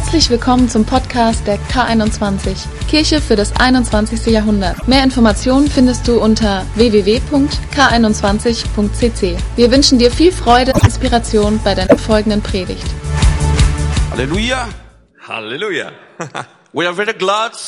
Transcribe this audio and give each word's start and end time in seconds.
Herzlich 0.00 0.30
willkommen 0.30 0.68
zum 0.68 0.84
Podcast 0.84 1.44
der 1.48 1.58
K21, 1.58 2.68
Kirche 2.88 3.20
für 3.20 3.34
das 3.34 3.50
21. 3.56 4.26
Jahrhundert. 4.26 4.86
Mehr 4.86 5.02
Informationen 5.02 5.68
findest 5.68 6.06
du 6.06 6.20
unter 6.20 6.64
www.k21.cc. 6.76 9.36
Wir 9.56 9.72
wünschen 9.72 9.98
dir 9.98 10.12
viel 10.12 10.30
Freude 10.30 10.72
und 10.72 10.84
Inspiration 10.84 11.60
bei 11.64 11.74
der 11.74 11.98
folgenden 11.98 12.44
Predigt. 12.44 12.86
Hallelujah. 14.12 14.68
Halleluja. 15.26 15.90
We 16.72 16.86
are 16.86 16.94
very 16.94 17.14
glad 17.14 17.58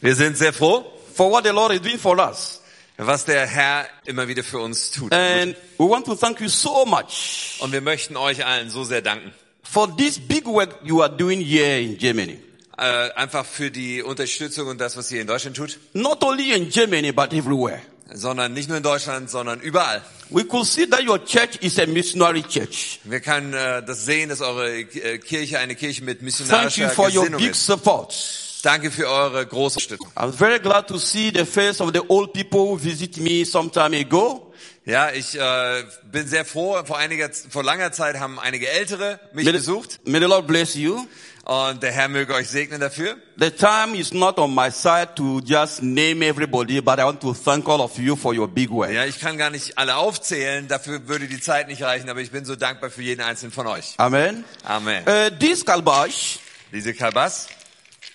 Wir 0.00 0.14
sind 0.14 0.38
sehr 0.38 0.54
froh, 0.54 0.86
for 1.14 1.30
what 1.30 1.44
the 1.44 1.50
Lord 1.50 1.74
is 1.74 1.82
doing 1.82 1.98
for 1.98 2.18
us. 2.18 2.62
was 2.96 3.26
der 3.26 3.46
Herr 3.46 3.84
immer 4.06 4.28
wieder 4.28 4.42
für 4.42 4.60
uns 4.60 4.92
tut. 4.92 5.12
And 5.12 5.54
we 5.76 5.86
want 5.86 6.06
to 6.06 6.14
thank 6.14 6.40
you 6.40 6.48
so 6.48 6.86
much 6.86 7.58
Und 7.60 7.72
wir 7.72 7.82
möchten 7.82 8.16
euch 8.16 8.46
allen 8.46 8.70
so 8.70 8.82
sehr 8.82 9.02
danken. 9.02 9.34
For 9.70 9.86
this 9.96 10.18
big 10.18 10.46
work 10.46 10.80
you 10.84 11.02
are 11.02 11.08
doing 11.08 11.40
here 11.40 11.80
in 11.80 11.96
Germany. 11.96 12.38
Äh, 12.76 13.10
einfach 13.14 13.44
für 13.44 13.70
die 13.70 14.02
Unterstützung 14.02 14.68
und 14.68 14.80
das, 14.80 14.96
was 14.96 15.12
ihr 15.12 15.20
in 15.20 15.26
Deutschland 15.26 15.56
tut. 15.56 15.78
Not 15.92 16.24
only 16.24 16.52
in 16.52 16.70
Germany, 16.70 17.12
but 17.12 17.32
everywhere. 17.32 17.80
Sondern 18.12 18.54
nicht 18.54 18.68
nur 18.68 18.78
in 18.78 18.82
Deutschland, 18.82 19.30
sondern 19.30 19.60
überall. 19.60 20.02
We 20.30 20.44
could 20.44 20.66
see 20.66 20.86
that 20.86 21.06
your 21.06 21.24
church 21.24 21.56
is 21.60 21.78
a 21.78 21.86
missionary 21.86 22.42
church. 22.42 23.00
Wir 23.04 23.20
können 23.20 23.52
äh, 23.52 23.82
das 23.84 24.04
sehen, 24.04 24.30
dass 24.30 24.40
eure 24.40 24.80
äh, 24.80 25.18
Kirche 25.18 25.58
eine 25.58 25.76
Kirche 25.76 26.02
mit 26.02 26.18
Thank 26.18 26.20
you 26.20 26.24
missionarischer 26.24 26.90
for 26.90 27.10
your 27.14 27.28
big 27.30 27.50
ist. 27.50 27.66
support. 27.66 28.14
Danke 28.62 28.90
für 28.90 29.08
eure 29.08 29.46
große 29.46 29.78
Unterstützung. 29.78 30.08
I'm 30.16 30.32
very 30.32 30.58
glad 30.58 30.86
to 30.88 30.98
see 30.98 31.30
the 31.34 31.44
face 31.44 31.80
of 31.80 31.92
the 31.92 32.00
old 32.08 32.32
people 32.32 32.60
who 32.60 32.76
visit 32.76 33.16
me 33.18 33.44
some 33.44 33.70
time 33.70 33.94
ago. 33.96 34.52
Ja, 34.90 35.12
ich 35.12 35.38
äh, 35.38 35.84
bin 36.10 36.26
sehr 36.26 36.44
froh. 36.44 36.76
Vor 36.84 36.98
einiger, 36.98 37.30
vor 37.48 37.62
langer 37.62 37.92
Zeit 37.92 38.18
haben 38.18 38.40
einige 38.40 38.68
Ältere 38.68 39.20
mich 39.32 39.44
May 39.44 39.52
the, 39.52 39.58
besucht 39.58 40.00
may 40.04 40.18
the 40.20 40.26
Lord 40.26 40.48
bless 40.48 40.74
you. 40.74 41.06
und 41.44 41.80
der 41.80 41.92
Herr 41.92 42.08
möge 42.08 42.34
euch 42.34 42.48
segnen 42.48 42.80
dafür. 42.80 43.16
The 43.36 43.52
time 43.52 43.96
is 43.96 44.12
not 44.12 44.36
on 44.38 44.52
my 44.52 44.68
side 44.68 45.10
to 45.14 45.40
just 45.44 45.80
name 45.80 46.26
everybody, 46.26 46.80
but 46.80 46.98
I 46.98 47.04
want 47.04 47.20
to 47.20 47.32
thank 47.32 47.68
all 47.68 47.80
of 47.80 47.96
you 47.98 48.16
for 48.16 48.34
your 48.36 48.48
big 48.48 48.68
work. 48.70 48.90
Ja, 48.90 49.04
ich 49.04 49.20
kann 49.20 49.38
gar 49.38 49.50
nicht 49.50 49.78
alle 49.78 49.94
aufzählen, 49.94 50.66
dafür 50.66 51.06
würde 51.06 51.28
die 51.28 51.40
Zeit 51.40 51.68
nicht 51.68 51.82
reichen, 51.82 52.10
aber 52.10 52.20
ich 52.20 52.32
bin 52.32 52.44
so 52.44 52.56
dankbar 52.56 52.90
für 52.90 53.02
jeden 53.02 53.20
einzelnen 53.20 53.52
von 53.52 53.68
euch. 53.68 53.94
Amen. 53.96 54.44
Amen. 54.64 55.04
Uh, 55.06 55.30
this 55.38 55.64
calabash, 55.64 56.40
Diese 56.72 56.94
Kalbas. 56.94 57.46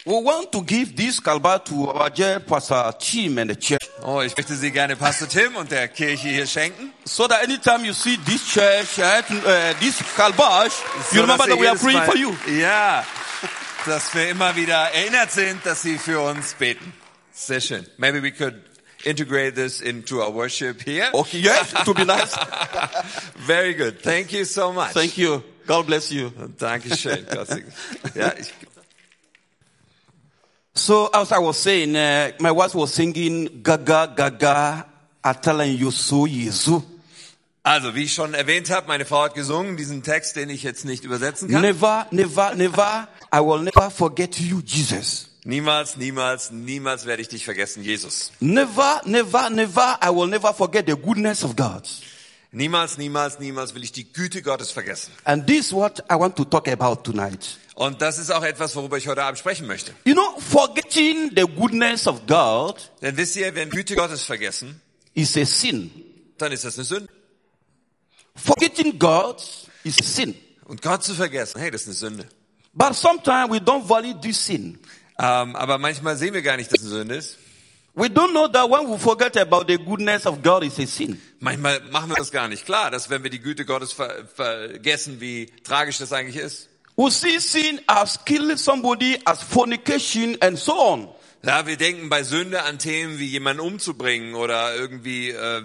We 0.05 0.13
want 0.21 0.51
to 0.51 0.61
give 0.61 0.95
this 0.95 1.19
calabash 1.19 1.63
to 1.65 1.89
our 1.89 2.09
dear 2.09 2.39
Pastor 2.39 2.93
Tim 2.99 3.37
and 3.39 3.49
the 3.49 3.55
church. 3.55 3.81
Oh, 4.03 4.21
ich 4.21 4.35
möchte 4.37 4.55
sie 4.55 4.71
gerne 4.71 4.95
Pastor 4.95 5.27
Tim 5.27 5.55
und 5.55 5.71
der 5.71 5.87
Kirche 5.87 6.29
hier 6.29 6.45
schenken. 6.45 6.93
So 7.05 7.27
that 7.27 7.43
anytime 7.43 7.83
you 7.85 7.93
see 7.93 8.17
this 8.17 8.45
church, 8.47 8.99
uh, 8.99 9.21
this 9.79 10.01
calabash, 10.15 10.73
you 11.11 11.17
So, 11.17 11.21
remember 11.21 11.47
dass 11.47 11.47
ihr 11.47 11.55
that 11.55 11.59
we 11.59 11.67
are 11.69 11.75
praying 11.77 11.97
Mal- 11.97 12.05
for 12.05 12.15
you. 12.17 12.35
Ja, 12.59 13.03
dass 13.85 14.13
wir 14.13 14.29
immer 14.29 14.55
wieder 14.55 14.91
erinnert 14.91 15.31
sind, 15.31 15.65
dass 15.65 15.81
sie 15.81 15.97
für 15.97 16.19
uns 16.21 16.53
beten. 16.53 16.93
Sehr 17.33 17.59
schön. 17.61 17.85
Maybe 17.97 18.21
we 18.21 18.31
could 18.31 18.55
integrate 19.03 19.55
this 19.55 19.81
into 19.81 20.21
our 20.21 20.33
worship 20.33 20.81
here. 20.85 21.09
Okay, 21.13 21.39
yes, 21.39 21.73
would 21.85 21.97
be 21.97 22.05
nice. 22.05 22.33
Very 23.45 23.73
good. 23.73 24.01
Thank 24.01 24.31
you 24.31 24.45
so 24.45 24.71
much. 24.71 24.93
Thank 24.93 25.17
you. 25.17 25.43
God 25.67 25.87
bless 25.87 26.11
you. 26.11 26.31
Dankeschön. 26.59 27.25
Ja, 28.15 28.33
ich, 28.39 28.53
So 30.77 31.09
as 31.13 31.31
I 31.31 31.39
was 31.39 31.57
saying, 31.57 31.95
uh, 31.95 32.31
my 32.39 32.51
wife 32.51 32.75
was 32.75 32.93
singing 32.93 33.61
Gaga 33.63 34.13
Gaga, 34.13 34.85
you 35.65 35.89
so 35.89 36.25
Yesu. 36.25 36.81
also, 37.63 37.95
wie 37.95 38.03
ich 38.03 38.13
schon 38.13 38.33
erwähnt 38.33 38.69
habe, 38.69 38.87
meine 38.87 39.05
Frau 39.05 39.23
hat 39.23 39.33
gesungen, 39.35 39.77
diesen 39.77 40.03
Text, 40.03 40.35
den 40.35 40.49
ich 40.49 40.63
jetzt 40.63 40.83
nicht 40.83 41.03
übersetzen 41.05 41.49
kann. 41.49 41.61
Never, 41.61 42.05
never, 42.11 42.53
never, 42.55 43.07
I 43.33 43.39
will 43.39 43.61
never 43.61 43.89
forget 43.89 44.37
you, 44.37 44.61
Jesus. 44.63 45.29
Niemals, 45.45 45.95
niemals, 45.95 46.51
niemals 46.51 47.05
werde 47.05 47.21
ich 47.21 47.29
dich 47.29 47.45
vergessen, 47.45 47.81
Jesus. 47.81 48.31
Never, 48.39 49.01
never, 49.05 49.49
never, 49.49 49.97
I 50.03 50.09
will 50.09 50.27
never 50.27 50.53
forget 50.53 50.87
the 50.87 50.95
goodness 50.95 51.43
of 51.43 51.55
God. 51.55 51.87
Niemals, 52.51 52.97
niemals, 52.97 53.39
niemals 53.39 53.73
will 53.73 53.83
ich 53.83 53.93
die 53.93 54.11
Güte 54.11 54.41
Gottes 54.41 54.71
vergessen. 54.71 55.11
And 55.23 55.47
this 55.47 55.67
is 55.67 55.73
what 55.73 56.03
I 56.11 56.15
want 56.15 56.35
to 56.35 56.45
talk 56.45 56.67
about 56.67 57.03
tonight. 57.03 57.57
Und 57.75 58.01
das 58.01 58.17
ist 58.17 58.31
auch 58.31 58.43
etwas, 58.43 58.73
worüber 58.77 58.97
ich 58.97 59.07
heute 59.07 59.23
Abend 59.23 59.37
sprechen 59.37 59.67
möchte. 59.67 59.93
You 60.05 60.13
know, 60.13 60.39
forgetting 60.39 61.31
the 61.35 61.43
goodness 61.43 62.07
of 62.07 62.25
God 62.25 62.89
Denn 63.01 63.17
wisst 63.17 63.35
ihr, 63.35 63.53
wenn 63.53 63.69
Güte 63.69 63.95
Gottes 63.95 64.23
vergessen, 64.23 64.81
is 65.13 65.35
a 65.37 65.45
sin. 65.45 65.91
dann 66.37 66.53
ist 66.53 66.63
das 66.63 66.77
eine 66.77 66.85
Sünde. 66.85 67.09
Forgetting 68.35 68.97
God 68.97 69.43
is 69.83 69.99
a 69.99 70.03
sin. 70.03 70.35
Und 70.65 70.81
Gott 70.81 71.03
zu 71.03 71.13
vergessen, 71.13 71.59
hey, 71.59 71.69
das 71.69 71.81
ist 71.81 71.87
eine 71.87 72.15
Sünde. 72.15 72.29
But 72.73 72.95
sometimes 72.95 73.49
we 73.51 73.57
don't 73.57 73.87
value 73.87 74.19
this 74.19 74.45
sin. 74.45 74.79
Ähm, 75.19 75.55
aber 75.55 75.77
manchmal 75.77 76.15
sehen 76.15 76.33
wir 76.33 76.41
gar 76.41 76.57
nicht, 76.57 76.71
dass 76.71 76.81
es 76.81 76.87
eine 76.87 76.99
Sünde 76.99 77.15
ist. 77.15 77.37
We 77.93 78.07
don't 78.07 78.31
know 78.31 78.47
that 78.47 78.69
when 78.69 78.89
we 78.89 78.97
forget 78.97 79.37
about 79.37 79.65
the 79.67 79.77
goodness 79.77 80.25
of 80.25 80.41
God 80.41 80.63
is 80.63 80.79
a 80.79 80.85
sin. 80.85 81.21
Manchmal 81.39 81.81
machen 81.91 82.09
wir 82.09 82.15
das 82.15 82.31
gar 82.31 82.47
nicht 82.47 82.65
klar, 82.65 82.89
dass 82.89 83.09
wenn 83.09 83.23
wir 83.23 83.29
die 83.29 83.39
Güte 83.39 83.65
Gottes 83.65 83.91
ver 83.93 84.25
vergessen, 84.33 85.19
wie 85.19 85.45
tragisch 85.63 85.97
das 85.97 86.13
eigentlich 86.13 86.37
ist. 86.37 86.69
We 86.97 87.09
see 87.11 87.39
sin 87.39 87.81
as 87.87 88.17
killing 88.23 88.57
somebody, 88.57 89.19
as 89.25 89.41
fornication, 89.43 90.37
and 90.41 90.57
so 90.57 90.73
on. 90.73 91.07
Ja, 91.43 91.67
wir 91.67 91.77
denken 91.77 92.09
bei 92.09 92.23
Sünde 92.23 92.63
an 92.63 92.79
Themen 92.79 93.19
wie 93.19 93.25
jemanden 93.27 93.59
umzubringen 93.61 94.33
oder 94.35 94.75
irgendwie 94.75 95.29
äh, 95.29 95.61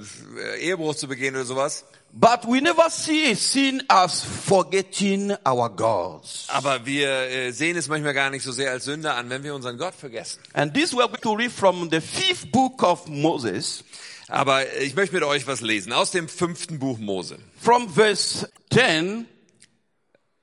Ehebruch 0.58 0.94
zu 0.94 1.08
begehen 1.08 1.34
oder 1.36 1.44
sowas. 1.44 1.84
But 2.12 2.44
we 2.44 2.60
never 2.60 2.90
see 2.90 3.34
sin 3.34 3.82
as 3.88 4.20
forgetting 4.22 5.32
our 5.46 5.70
God. 5.70 6.22
Aber 6.48 6.84
wir 6.84 7.08
äh, 7.08 7.52
sehen 7.52 7.76
es 7.76 7.86
manchmal 7.86 8.12
gar 8.14 8.30
nicht 8.30 8.42
so 8.42 8.50
sehr 8.50 8.72
als 8.72 8.84
Sünde 8.84 9.14
an, 9.14 9.30
wenn 9.30 9.44
wir 9.44 9.54
unseren 9.54 9.78
Gott 9.78 9.94
vergessen. 9.94 10.40
And 10.52 10.74
this 10.74 10.92
we 10.92 10.98
are 11.00 11.08
going 11.08 11.20
to 11.22 11.34
read 11.34 11.52
from 11.52 11.88
the 11.90 12.00
fifth 12.00 12.50
book 12.50 12.82
of 12.82 13.06
Moses, 13.06 13.84
Aber 14.26 14.70
ich 14.82 14.96
möchte 14.96 15.14
mit 15.14 15.24
euch 15.24 15.46
was 15.46 15.60
lesen 15.60 15.92
aus 15.92 16.10
dem 16.10 16.28
fünften 16.28 16.80
Buch 16.80 16.98
Mose. 16.98 17.38
from 17.58 17.88
verse 17.88 18.50
10 18.72 19.26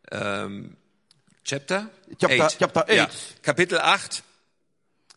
Ähm, 0.09 0.76
Chapter? 1.47 1.89
Chapter- 2.19 2.29
Eight. 2.45 2.57
chapter 2.59 2.85
eight. 2.89 2.97
Ja, 2.97 3.07
Kapitel 3.41 3.79
8 3.79 4.21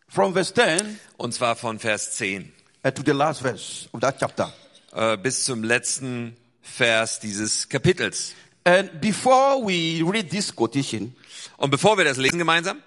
from 0.09 0.33
verse 0.33 0.55
10 0.55 0.99
und 1.17 1.33
zwar 1.35 1.57
von 1.57 1.79
Vers 1.81 2.13
10 2.17 2.53
uh, 2.87 2.91
to 2.93 3.03
the 3.05 3.11
last 3.13 3.41
verse 3.43 3.89
of 3.93 4.01
that 4.01 4.19
chapter. 4.21 4.53
äh, 4.93 5.17
bis 5.17 5.45
zum 5.45 5.65
letzten 5.65 6.37
Vers 6.63 7.19
dieses 7.19 7.69
Kapitels. 7.69 8.35
And 8.65 9.01
before 9.01 9.61
we 9.67 10.03
read 10.09 10.31
this 10.31 10.55
quotation, 10.55 11.17
Und 11.57 11.71
bevor 11.71 11.97
wir 11.99 12.05
das 12.05 12.17
lesen 12.17 12.39
gemeinsam, 12.39 12.81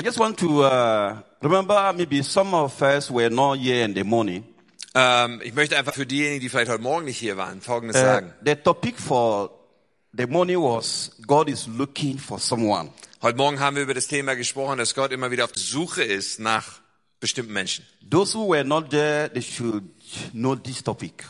I 0.00 0.04
just 0.04 0.18
want 0.18 0.38
to 0.38 0.64
uh, 0.64 1.16
remember 1.42 1.92
maybe 1.92 2.22
some 2.22 2.54
of 2.56 2.80
us 2.80 3.10
were 3.10 3.28
not 3.30 3.58
here 3.58 3.84
in 3.84 3.94
the 3.94 4.04
morning. 4.04 4.44
ähm, 4.94 5.40
ich 5.44 5.52
möchte 5.52 5.76
einfach 5.76 5.92
für 5.92 6.06
diejenigen, 6.06 6.40
die 6.40 6.48
vielleicht 6.48 6.70
heute 6.70 6.82
Morgen 6.82 7.04
nicht 7.04 7.18
hier 7.18 7.36
waren, 7.36 7.60
Folgendes 7.60 7.96
Uh, 7.96 8.00
sagen. 8.04 8.32
the 8.42 8.54
topic 8.54 8.96
for 8.98 9.50
the 10.12 10.26
morning 10.26 10.60
was 10.60 11.10
God 11.26 11.48
is 11.48 11.66
looking 11.68 12.18
for 12.18 12.38
someone. 12.38 12.90
Heute 13.20 13.36
Morgen 13.36 13.58
haben 13.60 13.76
wir 13.76 13.82
über 13.82 13.94
das 13.94 14.06
Thema 14.06 14.34
gesprochen, 14.34 14.78
dass 14.78 14.94
Gott 14.94 15.12
immer 15.12 15.30
wieder 15.30 15.44
auf 15.44 15.52
der 15.52 15.62
Suche 15.62 16.02
ist 16.02 16.40
nach 16.40 16.80
bestimmten 17.20 17.52
Menschen. 17.52 17.84
Those 18.08 18.34
who 18.36 18.48
were 18.48 18.64
not 18.64 18.90
there, 18.90 19.30
they 19.32 19.42
should 19.42 19.84
know 20.32 20.54
this 20.54 20.82
topic. 20.82 21.24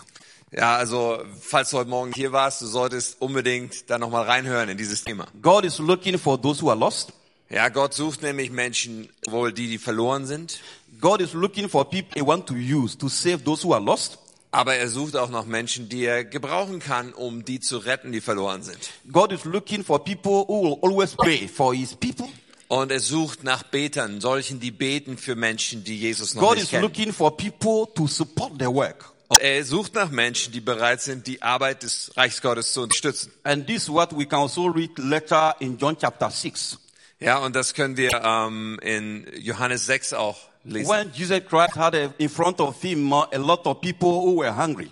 Ja, 0.53 0.77
also 0.77 1.23
falls 1.41 1.71
du 1.71 1.79
heute 1.79 1.91
Morgen 1.91 2.13
hier 2.15 2.33
warst, 2.33 2.63
du 2.63 2.67
solltest 2.67 3.21
unbedingt 3.21 3.91
da 3.91 3.99
nochmal 3.99 4.25
reinhören 4.25 4.69
in 4.69 4.79
dieses 4.79 5.05
Thema. 5.05 5.27
God 5.43 5.65
is 5.65 5.79
looking 5.79 6.19
for 6.19 6.41
those 6.41 6.63
who 6.63 6.71
are 6.71 6.79
lost. 6.79 7.13
Ja, 7.51 7.69
Gott 7.71 7.95
sucht 7.95 8.23
nämlich 8.23 8.51
Menschen, 8.51 9.09
wohl 9.27 9.53
die, 9.53 9.69
die 9.69 9.79
verloren 9.79 10.27
sind, 10.27 10.61
God 11.01 11.21
is 11.21 11.33
looking 11.33 11.69
for 11.69 11.89
people 11.89 12.21
he 12.21 12.27
want 12.27 12.47
to 12.47 12.55
use 12.55 12.97
to 12.97 13.09
save 13.09 13.45
those 13.45 13.67
who 13.67 13.73
are 13.73 13.83
lost. 13.83 14.19
Aber 14.51 14.75
er 14.77 14.89
sucht 14.89 15.17
auch 15.17 15.31
noch 15.31 15.47
Menschen, 15.47 15.89
die 15.89 16.05
er 16.05 16.25
gebrauchen 16.25 16.81
kann, 16.81 17.13
um 17.13 17.45
die 17.45 17.61
zu 17.61 17.79
retten, 17.79 18.13
die 18.13 18.21
verloren 18.21 18.63
sind. 18.63 18.79
God 19.11 19.33
is 19.33 19.45
looking 19.45 19.85
for 19.85 20.03
people 20.03 20.45
who 20.49 20.63
will 20.63 20.79
always 20.83 21.15
pray 21.15 21.49
for 21.49 21.75
his 21.75 21.95
people. 21.95 22.29
Und 22.69 22.93
er 22.93 23.01
sucht 23.01 23.45
nach 23.45 23.63
Betern, 23.63 24.21
solchen, 24.21 24.61
die 24.61 24.71
beten 24.71 25.17
für 25.17 25.35
Menschen, 25.37 25.85
die 25.85 25.99
Jesus 25.99 26.35
noch 26.35 26.43
God 26.43 26.55
nicht 26.55 26.65
is 26.65 26.71
kennen. 26.71 26.83
looking 26.83 27.13
for 27.13 27.35
people 27.37 27.87
to 27.95 28.07
support 28.07 28.59
their 28.59 28.73
work. 28.73 29.13
Und 29.29 29.41
er 29.41 29.63
sucht 29.65 29.95
nach 29.95 30.11
Menschen, 30.11 30.53
die 30.53 30.61
bereit 30.61 31.03
sind, 31.03 31.27
die 31.27 31.43
Arbeit 31.43 31.83
des 31.83 32.13
Reichs 32.17 32.41
Gottes 32.41 32.73
zu 32.73 32.83
unterstützen. 32.83 33.31
And 33.43 33.67
this 33.67 33.85
is 33.85 33.89
what 33.91 34.17
we 34.17 34.25
can 34.27 34.41
also 34.41 34.67
read 34.67 34.91
later 34.99 35.55
in 35.61 35.77
John 35.79 35.99
chapter 35.99 36.31
6. 36.31 36.79
Ja, 37.21 37.39
und 37.39 37.55
das 37.57 37.75
können 37.75 37.97
wir 37.97 38.11
ähm, 38.23 38.79
in 38.83 39.27
Johannes 39.37 39.87
6 39.87 40.13
auch 40.15 40.48
lesen. 40.65 40.89
When 40.89 41.11
Jesus 41.13 41.41
Christ 41.49 41.77
had 41.77 41.95
a, 41.95 42.13
in 42.19 42.29
front 42.29 42.61
of 42.61 42.81
him 42.83 43.13
uh, 43.13 43.27
a 43.33 43.39
lot 43.39 43.67
of 43.67 43.81
people 43.81 44.11
who 44.11 44.41
were 44.41 44.55
hungry. 44.57 44.91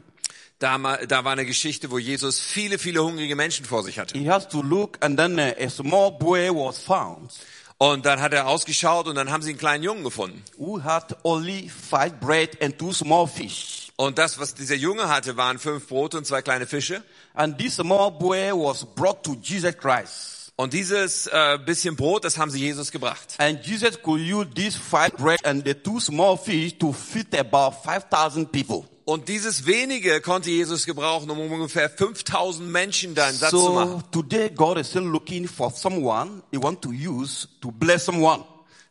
Da, 0.59 0.79
da 1.07 1.23
war 1.23 1.33
eine 1.33 1.45
Geschichte, 1.45 1.91
wo 1.91 1.99
Jesus 1.99 2.41
viele, 2.41 2.79
viele 2.79 3.05
hungrige 3.05 3.37
Menschen 3.37 3.67
vor 3.67 3.83
sich 3.83 3.99
hatte. 3.99 4.19
He 4.19 4.31
has 4.31 4.49
to 4.49 4.63
look 4.63 4.97
and 5.05 5.19
then 5.19 5.39
uh, 5.39 5.53
a 5.59 5.69
small 5.69 6.11
boy 6.13 6.51
was 6.51 6.79
found 6.79 7.31
Und 7.79 8.07
dann 8.07 8.23
hat 8.23 8.33
er 8.33 8.47
ausgeschaut 8.47 9.07
und 9.07 9.17
dann 9.17 9.31
haben 9.31 9.43
sie 9.43 9.51
einen 9.51 9.59
kleinen 9.59 9.85
Jungen 9.85 10.03
gefunden. 10.03 10.43
who 10.57 10.83
had 10.83 11.15
only 11.25 11.69
five 11.69 12.19
bread 12.21 12.57
and 12.63 12.79
two 12.79 12.93
small 12.93 13.27
fish. 13.27 13.93
Und 13.97 14.17
das, 14.19 14.39
was 14.39 14.55
dieser 14.55 14.77
Junge 14.77 15.09
hatte, 15.09 15.37
waren 15.37 15.59
fünf 15.59 15.89
Brote 15.89 16.17
und 16.19 16.27
zwei 16.27 16.41
kleine 16.41 16.67
Fische. 16.67 17.03
And 17.35 17.59
this 17.59 17.77
small 17.77 18.11
boy 18.11 18.53
was 18.53 18.85
brought 18.85 19.23
to 19.25 19.37
Jesus 19.43 19.77
Christ. 19.77 20.36
Und 20.59 20.73
dieses 20.73 21.27
äh, 21.27 21.59
bisschen 21.59 21.97
Brot, 21.97 22.25
das 22.25 22.39
haben 22.39 22.51
sie 22.51 22.61
Jesus 22.61 22.91
gebracht. 22.91 23.35
And 23.37 23.65
Jesus 23.65 24.01
could 24.03 24.21
use 24.21 24.49
this 24.55 24.75
five 24.75 25.13
bread 25.13 25.45
and 25.45 25.67
the 25.67 25.75
two 25.75 26.01
small 26.01 26.39
fish 26.39 26.79
to 26.79 26.95
feed 26.95 27.39
about 27.39 27.77
5,000 27.85 28.51
people. 28.51 28.89
Und 29.05 29.29
dieses 29.29 29.67
wenige 29.67 30.21
konnte 30.23 30.51
Jesus 30.51 30.87
gebrauchen, 30.87 31.31
um 31.31 31.39
ungefähr 31.39 31.91
5000 31.91 32.69
Menschen 32.69 33.15
dann 33.15 33.35
satt 33.35 33.51
zu 33.51 33.71
machen. 33.71 34.03
So 34.13 34.23
today 34.23 34.49
God 34.49 34.79
is 34.79 34.89
still 34.89 35.05
looking 35.05 35.47
for 35.47 35.71
someone 35.71 36.43
he 36.51 36.57
want 36.61 36.81
to 36.83 36.91
use 36.91 37.47
to 37.61 37.71
bless 37.71 38.07
someone. 38.07 38.43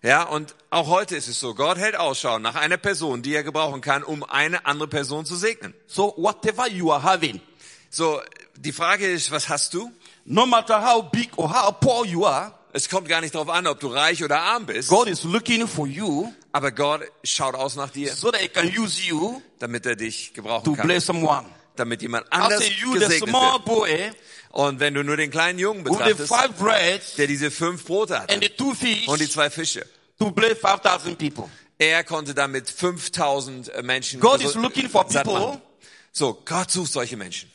Ja, 0.04 0.22
und 0.22 0.54
auch 0.70 0.88
heute 0.88 1.16
ist 1.16 1.28
es 1.28 1.40
so. 1.40 1.56
Gott 1.56 1.80
hält 1.80 1.96
Ausschau 1.96 2.38
nach 2.38 2.54
einer 2.54 2.78
Person, 2.78 3.24
die 3.24 3.34
er 3.34 3.44
gebrauchen 3.44 3.82
kann, 3.82 4.04
um 4.04 4.24
eine 4.24 4.68
andere 4.68 4.88
Person 4.88 5.26
zu 5.26 5.36
segnen. 5.36 5.74
So 5.88 6.14
whatever 6.16 6.70
you 6.70 6.92
are 6.92 7.02
having, 7.02 7.42
So, 7.90 8.22
die 8.56 8.72
Frage 8.72 9.08
ist, 9.08 9.32
was 9.32 9.50
hast 9.50 9.74
du? 9.74 9.92
No 10.26 10.46
matter 10.46 10.82
how 10.82 11.02
big 11.02 11.30
or 11.38 11.50
how 11.50 11.72
poor 11.72 12.06
you 12.06 12.26
are, 12.26 12.52
Es 12.74 12.90
kommt 12.90 13.08
gar 13.08 13.22
nicht 13.22 13.34
darauf 13.34 13.48
an, 13.50 13.68
ob 13.68 13.80
du 13.80 13.88
reich 13.88 14.22
oder 14.22 14.42
arm 14.42 14.66
bist, 14.66 14.90
God 14.90 15.08
is 15.08 15.24
looking 15.24 15.66
for 15.68 15.88
you 15.88 16.34
aber 16.52 16.72
Gott 16.72 17.02
schaut 17.24 17.56
aus 17.56 17.76
nach 17.76 17.90
dir, 17.90 18.14
so 18.14 18.32
that 18.32 18.42
he 18.42 18.50
can 18.50 18.68
use 18.78 19.02
you 19.02 19.42
damit 19.60 19.86
er 19.86 19.96
dich 19.96 20.34
gebrauchen 20.34 20.66
to 20.66 20.74
kann, 20.74 20.88
bless 20.88 21.06
someone. 21.06 21.46
damit 21.76 22.02
jemand 22.02 22.26
anders 22.32 22.60
say 22.60 22.74
you, 22.82 22.94
the 22.94 23.00
gesegnet 23.00 23.30
small 23.30 23.54
wird. 23.54 23.66
boy 23.66 24.12
Und 24.50 24.80
wenn 24.80 24.94
du 24.94 25.04
nur 25.04 25.18
den 25.18 25.32
kleinen 25.32 25.60
Jungen 25.60 25.86
the 25.86 25.92
betrachtest, 25.92 26.28
five 26.28 26.52
breads 26.58 27.16
der 27.16 27.28
diese 27.28 27.52
fünf 27.52 27.86
Brote 27.86 28.26
the 28.30 28.74
fish 28.74 29.08
und 29.08 29.20
die 29.22 29.30
zwei 29.30 29.50
Fische, 29.50 29.86
to 30.18 30.32
bless 30.32 30.58
5,000 30.60 31.18
people. 31.18 31.50
er 31.78 32.04
konnte 32.04 32.34
damit 32.34 32.70
5000 32.70 33.84
Menschen 33.84 34.20
God 34.20 34.42
is 34.42 34.56
looking 34.56 34.90
for 34.90 35.06
people 35.06 35.34
machen. 35.34 35.62
So, 36.14 36.42
Gott 36.46 36.72
sucht 36.72 36.94
solche 36.94 37.18
Menschen, 37.18 37.52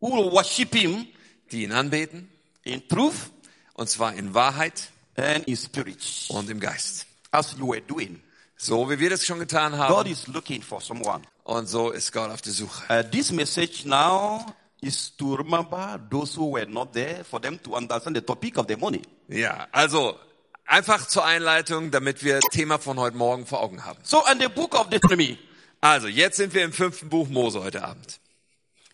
who 0.00 0.10
will 0.10 0.32
worship 0.32 0.74
him 0.74 1.06
die 1.52 1.62
ihn 1.64 1.72
anbeten, 1.72 2.30
in 2.64 2.86
truth 2.88 3.30
und 3.74 3.88
zwar 3.88 4.14
in 4.14 4.34
Wahrheit 4.34 4.90
and 5.16 5.46
in 5.46 5.56
spirit, 5.56 5.98
und 6.28 6.48
im 6.50 6.60
Geist. 6.60 7.06
as 7.32 7.54
you 7.58 7.66
were 7.68 7.80
doing. 7.82 8.20
So 8.56 8.88
wie 8.90 8.98
wir 8.98 9.10
das 9.10 9.24
schon 9.24 9.38
getan 9.38 9.72
God 9.72 9.80
haben. 9.80 10.10
is 10.10 10.26
looking 10.26 10.60
for 10.62 10.80
someone. 10.80 11.22
Und 11.44 11.66
so 11.66 11.90
ist 11.90 12.12
Gott 12.12 12.30
auf 12.30 12.42
der 12.42 12.52
Suche. 12.52 12.84
Uh, 12.90 13.02
this 13.10 13.30
message 13.32 13.84
now 13.86 14.44
is 14.82 15.16
to 15.16 15.34
remember 15.34 15.98
those 16.10 16.36
who 16.38 16.52
were 16.54 16.66
not 16.66 16.92
there 16.92 17.24
for 17.24 17.40
them 17.40 17.58
to 17.62 17.74
understand 17.74 18.16
the 18.16 18.22
topic 18.22 18.58
of 18.58 18.66
the 18.68 18.76
money. 18.76 19.02
Ja, 19.28 19.66
also 19.72 20.18
einfach 20.66 21.06
zur 21.08 21.24
Einleitung, 21.24 21.90
damit 21.90 22.22
wir 22.22 22.40
das 22.40 22.50
Thema 22.50 22.78
von 22.78 22.98
heute 22.98 23.16
Morgen 23.16 23.46
vor 23.46 23.60
Augen 23.62 23.84
haben. 23.84 23.98
So 24.02 24.22
in 24.30 24.38
the 24.40 24.48
book 24.48 24.74
of 24.78 24.88
Deuteronomy, 24.90 25.38
Also 25.80 26.08
jetzt 26.08 26.36
sind 26.36 26.52
wir 26.52 26.62
im 26.62 26.72
fünften 26.74 27.08
Buch 27.08 27.28
Mose 27.28 27.62
heute 27.62 27.82
Abend. 27.82 28.20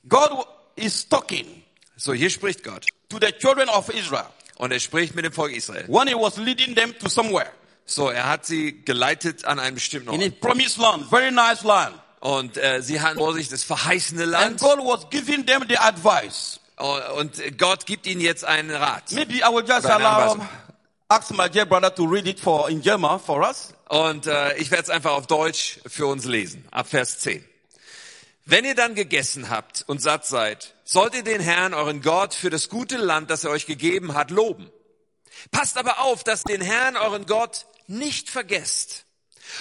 God 0.08 0.46
is 0.76 1.08
talking 1.08 1.64
So, 1.96 2.12
hier 2.12 2.30
spricht 2.30 2.62
Gott. 2.64 2.86
to 3.08 3.18
the 3.20 3.32
children 3.32 3.68
of 3.68 3.88
Israel 3.88 4.26
Und 4.56 4.72
er 4.72 4.80
spricht 4.80 5.14
mit 5.14 5.24
dem 5.24 5.32
Volk 5.32 5.52
Israel. 5.52 5.84
when 5.88 6.08
he 6.08 6.14
was 6.14 6.36
leading 6.36 6.74
them 6.74 6.94
to 6.98 7.08
somewhere 7.08 7.50
So, 7.86 8.08
er 8.10 8.28
hat 8.28 8.44
sie 8.44 8.82
geleitet 8.84 9.44
an 9.44 9.58
einen 9.60 9.74
bestimmten 9.76 10.12
in 10.12 10.22
Ort. 10.22 10.32
a 10.32 10.46
promised 10.46 10.76
land, 10.78 11.08
very 11.08 11.30
nice 11.30 11.62
land. 11.62 11.94
Und 12.20 12.56
äh, 12.56 12.82
sie 12.82 13.00
hatten 13.00 13.18
vor 13.18 13.32
sich 13.34 13.48
das 13.48 13.62
verheißene 13.62 14.22
And 14.24 14.30
Land. 14.32 14.60
God 14.60 14.78
was 14.80 15.08
giving 15.10 15.46
them 15.46 15.64
the 15.68 15.78
advice. 15.78 16.58
Und 17.16 17.40
Gott 17.58 17.86
gibt 17.86 18.06
ihnen 18.06 18.20
jetzt 18.20 18.44
einen 18.44 18.70
Rat. 18.70 19.12
Maybe 19.12 19.34
I 19.36 19.48
will 19.54 19.64
just 19.66 19.86
allow, 19.86 20.36
ask 21.08 21.30
my 21.30 21.48
dear 21.48 21.64
brother 21.64 21.94
to 21.94 22.04
read 22.04 22.26
it 22.26 22.40
for 22.40 22.68
in 22.68 22.82
German 22.82 23.20
for 23.20 23.40
us. 23.46 23.72
Und 23.88 24.26
äh, 24.26 24.56
ich 24.56 24.70
werde 24.70 24.82
es 24.82 24.90
einfach 24.90 25.12
auf 25.12 25.26
Deutsch 25.28 25.78
für 25.86 26.06
uns 26.06 26.24
lesen, 26.24 26.66
ab 26.72 26.88
Vers 26.88 27.20
10. 27.20 27.44
Wenn 28.48 28.64
ihr 28.64 28.76
dann 28.76 28.94
gegessen 28.94 29.50
habt 29.50 29.84
und 29.88 30.00
satt 30.00 30.24
seid, 30.24 30.76
sollt 30.84 31.16
ihr 31.16 31.24
den 31.24 31.40
Herrn, 31.40 31.74
euren 31.74 32.00
Gott, 32.00 32.32
für 32.32 32.48
das 32.48 32.68
gute 32.68 32.96
Land, 32.96 33.28
das 33.28 33.42
er 33.42 33.50
euch 33.50 33.66
gegeben 33.66 34.14
hat, 34.14 34.30
loben. 34.30 34.70
Passt 35.50 35.76
aber 35.76 36.00
auf, 36.00 36.22
dass 36.22 36.44
den 36.44 36.60
Herrn, 36.60 36.96
euren 36.96 37.26
Gott, 37.26 37.66
nicht 37.88 38.30
vergesst 38.30 39.04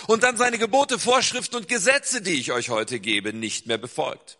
und 0.05 0.21
dann 0.21 0.37
seine 0.37 0.59
Gebote, 0.59 0.99
Vorschriften 0.99 1.55
und 1.55 1.67
Gesetze, 1.67 2.21
die 2.21 2.35
ich 2.35 2.51
euch 2.51 2.69
heute 2.69 2.99
gebe, 2.99 3.33
nicht 3.33 3.65
mehr 3.65 3.79
befolgt. 3.79 4.37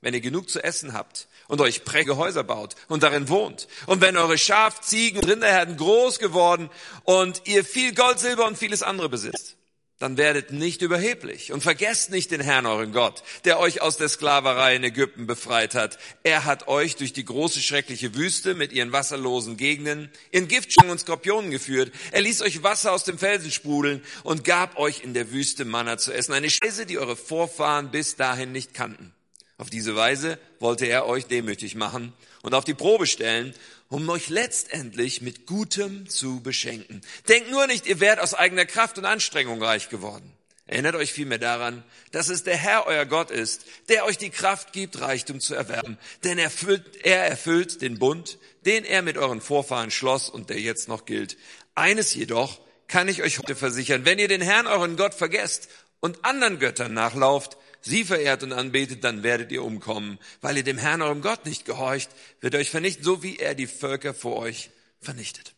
Wenn 0.00 0.14
ihr 0.14 0.22
genug 0.22 0.48
zu 0.48 0.64
essen 0.64 0.94
habt 0.94 1.28
und 1.48 1.60
euch 1.60 1.84
präge 1.84 2.16
Häuser 2.16 2.44
baut 2.44 2.76
und 2.88 3.02
darin 3.02 3.28
wohnt 3.28 3.68
und 3.86 4.00
wenn 4.00 4.16
eure 4.16 4.38
Schaf, 4.38 4.80
Ziegen 4.80 5.18
und 5.18 5.28
Rinderherden 5.28 5.76
groß 5.76 6.18
geworden 6.18 6.70
und 7.04 7.42
ihr 7.44 7.62
viel 7.62 7.94
Gold, 7.94 8.18
Silber 8.18 8.46
und 8.46 8.56
vieles 8.56 8.82
andere 8.82 9.10
besitzt, 9.10 9.56
dann 9.98 10.16
werdet 10.16 10.50
nicht 10.50 10.82
überheblich 10.82 11.52
und 11.52 11.62
vergesst 11.62 12.10
nicht 12.10 12.30
den 12.32 12.40
Herrn, 12.40 12.66
euren 12.66 12.92
Gott, 12.92 13.22
der 13.44 13.60
euch 13.60 13.82
aus 13.82 13.96
der 13.96 14.08
Sklaverei 14.08 14.74
in 14.74 14.82
Ägypten 14.82 15.26
befreit 15.26 15.74
hat. 15.74 15.98
Er 16.24 16.44
hat 16.44 16.66
euch 16.66 16.96
durch 16.96 17.12
die 17.12 17.24
große, 17.24 17.60
schreckliche 17.60 18.14
Wüste 18.16 18.54
mit 18.54 18.72
ihren 18.72 18.92
wasserlosen 18.92 19.56
Gegenden, 19.56 20.10
in 20.30 20.48
Giftschlangen 20.48 20.92
und 20.92 20.98
Skorpionen 20.98 21.50
geführt. 21.50 21.92
Er 22.10 22.22
ließ 22.22 22.42
euch 22.42 22.62
Wasser 22.62 22.92
aus 22.92 23.04
dem 23.04 23.18
Felsen 23.18 23.52
sprudeln 23.52 24.02
und 24.24 24.44
gab 24.44 24.76
euch 24.76 25.04
in 25.04 25.14
der 25.14 25.30
Wüste 25.30 25.64
Manna 25.64 25.98
zu 25.98 26.12
essen, 26.12 26.32
eine 26.32 26.50
Speise, 26.50 26.84
die 26.84 26.98
eure 26.98 27.16
Vorfahren 27.16 27.90
bis 27.90 28.16
dahin 28.16 28.50
nicht 28.50 28.74
kannten. 28.74 29.14
Auf 29.58 29.70
diese 29.70 29.94
Weise 29.94 30.40
wollte 30.58 30.86
er 30.86 31.06
euch 31.06 31.26
demütig 31.26 31.76
machen 31.76 32.12
und 32.42 32.54
auf 32.54 32.64
die 32.64 32.74
Probe 32.74 33.06
stellen, 33.06 33.54
um 33.92 34.08
euch 34.08 34.30
letztendlich 34.30 35.20
mit 35.20 35.44
Gutem 35.46 36.08
zu 36.08 36.40
beschenken. 36.40 37.02
Denkt 37.28 37.50
nur 37.50 37.66
nicht, 37.66 37.86
ihr 37.86 38.00
wärt 38.00 38.20
aus 38.20 38.32
eigener 38.32 38.64
Kraft 38.64 38.96
und 38.96 39.04
Anstrengung 39.04 39.62
reich 39.62 39.90
geworden. 39.90 40.32
Erinnert 40.66 40.94
euch 40.94 41.12
vielmehr 41.12 41.36
daran, 41.36 41.84
dass 42.10 42.30
es 42.30 42.42
der 42.42 42.56
Herr 42.56 42.86
euer 42.86 43.04
Gott 43.04 43.30
ist, 43.30 43.66
der 43.90 44.06
euch 44.06 44.16
die 44.16 44.30
Kraft 44.30 44.72
gibt, 44.72 44.98
Reichtum 45.02 45.40
zu 45.40 45.54
erwerben. 45.54 45.98
Denn 46.24 46.38
er 46.38 46.44
erfüllt, 46.44 47.04
er 47.04 47.26
erfüllt 47.26 47.82
den 47.82 47.98
Bund, 47.98 48.38
den 48.64 48.86
er 48.86 49.02
mit 49.02 49.18
euren 49.18 49.42
Vorfahren 49.42 49.90
schloss 49.90 50.30
und 50.30 50.48
der 50.48 50.58
jetzt 50.58 50.88
noch 50.88 51.04
gilt. 51.04 51.36
Eines 51.74 52.14
jedoch 52.14 52.60
kann 52.88 53.08
ich 53.08 53.22
euch 53.22 53.40
heute 53.40 53.54
versichern, 53.54 54.06
wenn 54.06 54.18
ihr 54.18 54.28
den 54.28 54.40
Herrn 54.40 54.66
euren 54.66 54.96
Gott 54.96 55.12
vergesst 55.12 55.68
und 56.00 56.24
anderen 56.24 56.58
Göttern 56.58 56.94
nachlauft, 56.94 57.58
sie 57.82 58.04
verehrt 58.04 58.42
und 58.42 58.52
anbetet, 58.52 59.04
dann 59.04 59.22
werdet 59.22 59.52
ihr 59.52 59.62
umkommen. 59.62 60.18
Weil 60.40 60.56
ihr 60.56 60.62
dem 60.64 60.78
Herrn 60.78 61.02
eurem 61.02 61.20
Gott 61.20 61.44
nicht 61.46 61.64
gehorcht, 61.64 62.10
wird 62.40 62.54
euch 62.54 62.70
vernichten, 62.70 63.04
so 63.04 63.22
wie 63.22 63.36
er 63.38 63.54
die 63.54 63.66
Völker 63.66 64.14
vor 64.14 64.36
euch 64.36 64.70
vernichtet. 65.00 65.52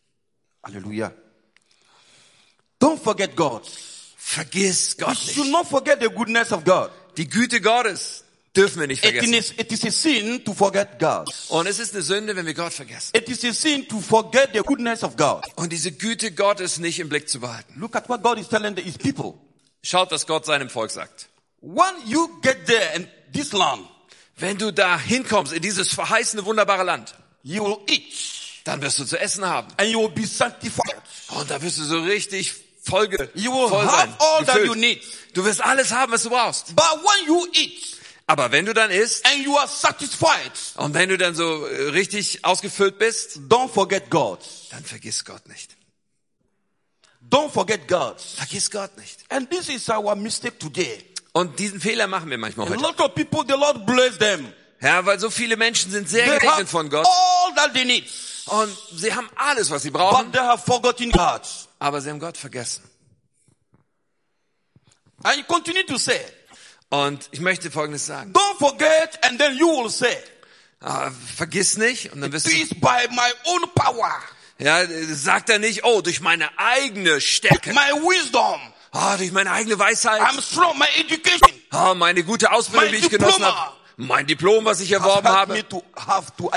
Hallelujah. 0.63 1.13
Don't 2.81 2.99
forget 3.01 3.35
God. 3.35 3.63
Vergiss 4.17 4.95
You 4.99 5.05
Gott 5.05 5.17
should 5.17 5.37
nicht. 5.45 5.51
not 5.51 5.67
forget 5.67 6.01
the 6.01 6.09
goodness 6.09 6.51
of 6.51 6.63
God. 6.63 6.89
Die 7.17 7.29
Güte 7.29 7.61
Gottes 7.61 8.23
dürfen 8.55 8.79
wir 8.79 8.87
nicht 8.87 9.03
It 9.05 9.11
vergessen. 9.11 9.33
is, 9.33 9.51
it 9.57 9.71
is 9.71 9.85
a 9.85 9.91
sin 9.91 10.43
to 10.43 10.53
forget 10.53 10.99
God. 10.99 11.27
Und 11.49 11.67
es 11.67 11.79
ist 11.79 11.93
eine 11.93 12.01
Sünde, 12.03 12.35
wenn 12.35 12.45
wir 12.45 12.53
Gott 12.53 12.73
vergessen. 12.73 13.15
It 13.15 13.29
is 13.29 13.43
a 13.45 13.53
sin 13.53 13.87
to 13.87 13.99
forget 14.01 14.49
the 14.53 14.59
goodness 14.59 15.03
of 15.03 15.15
God. 15.15 15.43
Und 15.55 15.71
diese 15.71 15.91
Güte 15.91 16.31
Gottes 16.31 16.79
nicht 16.79 16.99
im 16.99 17.07
Blick 17.07 17.29
zu 17.29 17.39
behalten. 17.39 17.79
Look 17.79 17.95
at 17.95 18.09
what 18.09 18.23
God 18.23 18.39
is 18.39 18.47
telling 18.49 18.75
his 18.77 18.97
people. 18.97 19.35
Schaut, 19.83 20.09
was 20.11 20.25
Gott 20.25 20.45
seinem 20.45 20.69
Volk 20.69 20.89
sagt. 20.91 21.27
When 21.67 22.07
you 22.07 22.29
get 22.41 22.67
there 22.67 22.95
in 22.95 23.07
this 23.33 23.51
land, 23.53 23.87
Wenn 24.37 24.57
du 24.57 24.71
da 24.71 24.99
hinkommst, 24.99 25.51
in 25.53 25.61
dieses 25.61 25.93
verheißene, 25.93 26.45
wunderbare 26.45 26.83
Land, 26.83 27.15
you 27.41 27.63
will 27.63 27.77
eat 27.87 28.13
dann 28.65 28.81
wirst 28.81 28.99
du 28.99 29.05
zu 29.05 29.19
essen 29.19 29.45
haben. 29.45 29.67
and 29.77 29.89
you 29.89 29.99
will 29.99 30.09
be 30.09 30.25
sanctified. 30.27 31.01
Und 31.29 31.49
da 31.49 31.61
wirst 31.61 31.77
du 31.79 31.83
so 31.83 32.01
richtig 32.01 32.53
Folge, 32.83 33.29
You 33.33 33.51
will 33.51 33.67
voll 33.67 33.83
have 33.85 33.97
sein, 33.97 34.15
all 34.19 34.45
that 34.45 34.63
you 34.63 34.75
need. 34.75 35.01
Du 35.33 35.43
wirst 35.43 35.59
alles 35.63 35.91
haben, 35.91 36.11
was 36.11 36.21
du 36.23 36.29
brauchst. 36.29 36.75
But 36.75 36.85
when 37.01 37.27
you 37.27 37.47
eat 37.53 37.97
Aber 38.27 38.51
wenn 38.51 38.65
du 38.65 38.73
dann 38.73 38.91
isst 38.91 39.25
and 39.25 39.43
you 39.43 39.57
are 39.57 39.67
satisfied, 39.67 40.51
und 40.75 40.93
wenn 40.93 41.09
du 41.09 41.17
dann 41.17 41.33
so 41.33 41.65
äh, 41.65 41.89
richtig 41.89 42.45
ausgefüllt 42.45 42.99
bist, 42.99 43.37
don't 43.49 43.69
forget 43.69 44.09
God. 44.11 44.39
dann 44.71 44.83
vergiss 44.83 45.25
Gott 45.25 45.47
nicht. 45.47 45.75
Don't 47.29 47.49
forget 47.49 47.87
God. 47.87 48.21
Vergiss 48.21 48.69
Gott 48.69 48.95
nicht. 48.97 49.23
And 49.29 49.49
this 49.49 49.69
is 49.69 49.89
our 49.89 50.15
mistake 50.15 50.59
today. 50.59 51.03
Und 51.35 51.59
diesen 51.59 51.81
Fehler 51.81 52.07
machen 52.07 52.29
wir 52.29 52.37
manchmal 52.37 52.67
A 52.67 52.69
heute. 52.69 52.81
lot 52.81 52.97
of 53.01 53.13
people, 53.13 53.43
the 53.45 53.59
Lord 53.59 53.85
bless 53.85 54.17
them. 54.17 54.53
Ja, 54.81 55.05
weil 55.05 55.19
so 55.19 55.29
viele 55.29 55.57
Menschen 55.57 55.91
sind 55.91 56.07
sehr 56.07 56.25
They 56.25 56.39
gesegnet 56.39 56.69
von 56.69 56.89
Gott 56.89 57.05
all 57.05 57.55
that 57.55 57.73
they 57.73 57.83
need. 57.83 58.05
und 58.45 58.73
sie 58.95 59.13
haben 59.13 59.29
alles, 59.35 59.69
was 59.69 59.81
sie 59.83 59.89
brauchen, 59.91 60.25
But 60.27 60.33
they 60.33 60.41
have 60.41 60.63
forgotten 60.65 61.11
God. 61.11 61.41
aber 61.79 61.99
sie 61.99 62.09
haben 62.09 62.19
Gott 62.21 62.37
vergessen. 62.37 62.83
And 65.23 65.37
you 65.37 65.43
continue 65.43 65.85
to 65.85 65.97
say, 65.97 66.19
Und 66.89 67.27
ich 67.31 67.39
möchte 67.41 67.69
Folgendes 67.69 68.05
sagen. 68.05 68.31
don't 68.33 68.57
forget, 68.57 69.17
and 69.25 69.37
then 69.39 69.57
you 69.57 69.67
will 69.67 69.89
say, 69.89 70.15
Ah, 70.81 71.09
vergiss 71.35 71.77
nicht 71.77 72.11
und 72.13 72.21
dann 72.21 72.31
wirst 72.31 72.47
du, 72.47 72.51
by 72.75 73.07
my 73.09 73.31
own 73.45 73.63
power, 73.73 74.11
ja, 74.59 74.85
sagt 75.13 75.49
er 75.49 75.57
nicht, 75.59 75.83
oh, 75.83 76.01
durch 76.01 76.21
meine 76.21 76.47
eigene 76.59 77.19
Stärke, 77.19 77.71
my 77.73 77.91
wisdom, 78.07 78.59
ah, 78.95 79.17
durch 79.17 79.31
meine 79.31 79.51
eigene 79.51 79.77
Weisheit, 79.77 80.21
I'm 80.21 80.41
strong, 80.41 80.77
my 80.77 80.85
education 80.99 81.49
ah, 81.71 81.93
meine 81.93 82.23
gute 82.23 82.51
Ausbildung, 82.51 82.89
My 82.91 82.97
die 82.97 83.05
ich 83.05 83.09
genossen 83.11 83.43
habe, 83.45 83.73
mein 83.97 84.25
Diplom, 84.27 84.65
was 84.65 84.79
ich 84.81 84.91
erworben 84.91 85.27
habe. 85.27 85.67
to 85.69 85.83
have 85.95 86.31
to. 86.37 86.51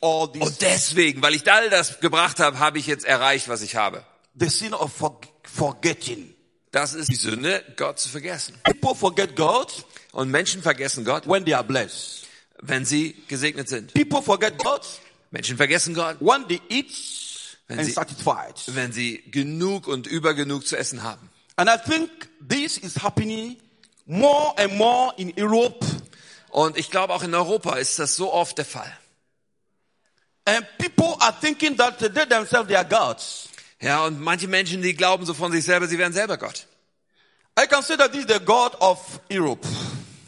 Und 0.00 0.60
deswegen, 0.62 1.20
weil 1.22 1.34
ich 1.34 1.50
all 1.50 1.68
das 1.70 2.00
gebracht 2.00 2.38
habe, 2.40 2.58
habe 2.58 2.78
ich 2.78 2.86
jetzt 2.86 3.04
erreicht, 3.04 3.48
was 3.48 3.62
ich 3.62 3.76
habe. 3.76 4.04
The 4.38 4.48
sin 4.48 4.72
of 4.74 4.92
for- 4.92 5.20
forgetting. 5.42 6.34
Das 6.70 6.94
ist 6.94 7.10
die 7.10 7.16
Sünde, 7.16 7.64
Gott 7.76 7.98
zu 7.98 8.08
vergessen. 8.08 8.54
People 8.62 8.94
forget 8.94 9.34
God 9.36 9.72
Und 10.12 10.30
Menschen 10.30 10.62
vergessen 10.62 11.04
Gott, 11.04 11.26
when 11.26 11.44
they 11.44 11.54
are 11.54 11.64
blessed. 11.64 12.26
wenn 12.60 12.84
sie 12.84 13.14
gesegnet 13.28 13.68
sind. 13.68 13.94
People 13.94 14.22
forget 14.22 14.58
God 14.58 14.82
Menschen 15.30 15.56
vergessen 15.56 15.94
Gott, 15.94 16.16
when 16.20 16.46
they 16.48 16.60
eat 16.68 16.90
and 17.68 17.84
sie- 17.84 17.92
satisfied. 17.92 18.54
wenn 18.68 18.92
sie 18.92 19.22
genug 19.30 19.86
und 19.86 20.06
übergenug 20.06 20.66
zu 20.66 20.76
essen 20.76 21.02
haben. 21.02 21.28
And 21.58 21.68
I 21.68 21.76
think 21.76 22.08
this 22.40 22.78
is 22.78 22.94
happening 23.02 23.56
more 24.06 24.54
and 24.56 24.76
more 24.76 25.12
in 25.18 25.32
Europe 25.36 25.84
Und 26.50 26.78
ich 26.78 26.90
glaube, 26.90 27.12
auch 27.12 27.22
in 27.22 27.34
Europa 27.34 27.74
ist 27.76 27.98
das 27.98 28.16
so 28.16 28.32
oft 28.32 28.56
der 28.56 28.64
Fall. 28.64 28.90
and 30.46 30.64
people 30.78 31.14
are 31.20 31.32
thinking 31.40 31.76
that 31.76 31.98
they 31.98 32.08
themselves 32.24 32.68
they 32.68 32.76
are 32.76 32.84
gods. 32.86 33.48
Ja, 33.80 34.04
und 34.06 34.18
manche 34.20 34.48
Menschen, 34.48 34.80
die 34.82 34.94
glauben 34.94 35.26
so 35.26 35.34
von 35.34 35.52
sich 35.52 35.64
selber, 35.64 35.86
sie 35.86 35.98
wären 35.98 36.12
selber 36.12 36.38
Gott. 36.38 36.66
I 37.60 37.66
can 37.66 37.82
say 37.82 37.96
that 37.96 38.12
this 38.12 38.24
is 38.24 38.32
the 38.32 38.40
God 38.44 38.74
of 38.80 39.20
Europe. 39.28 39.66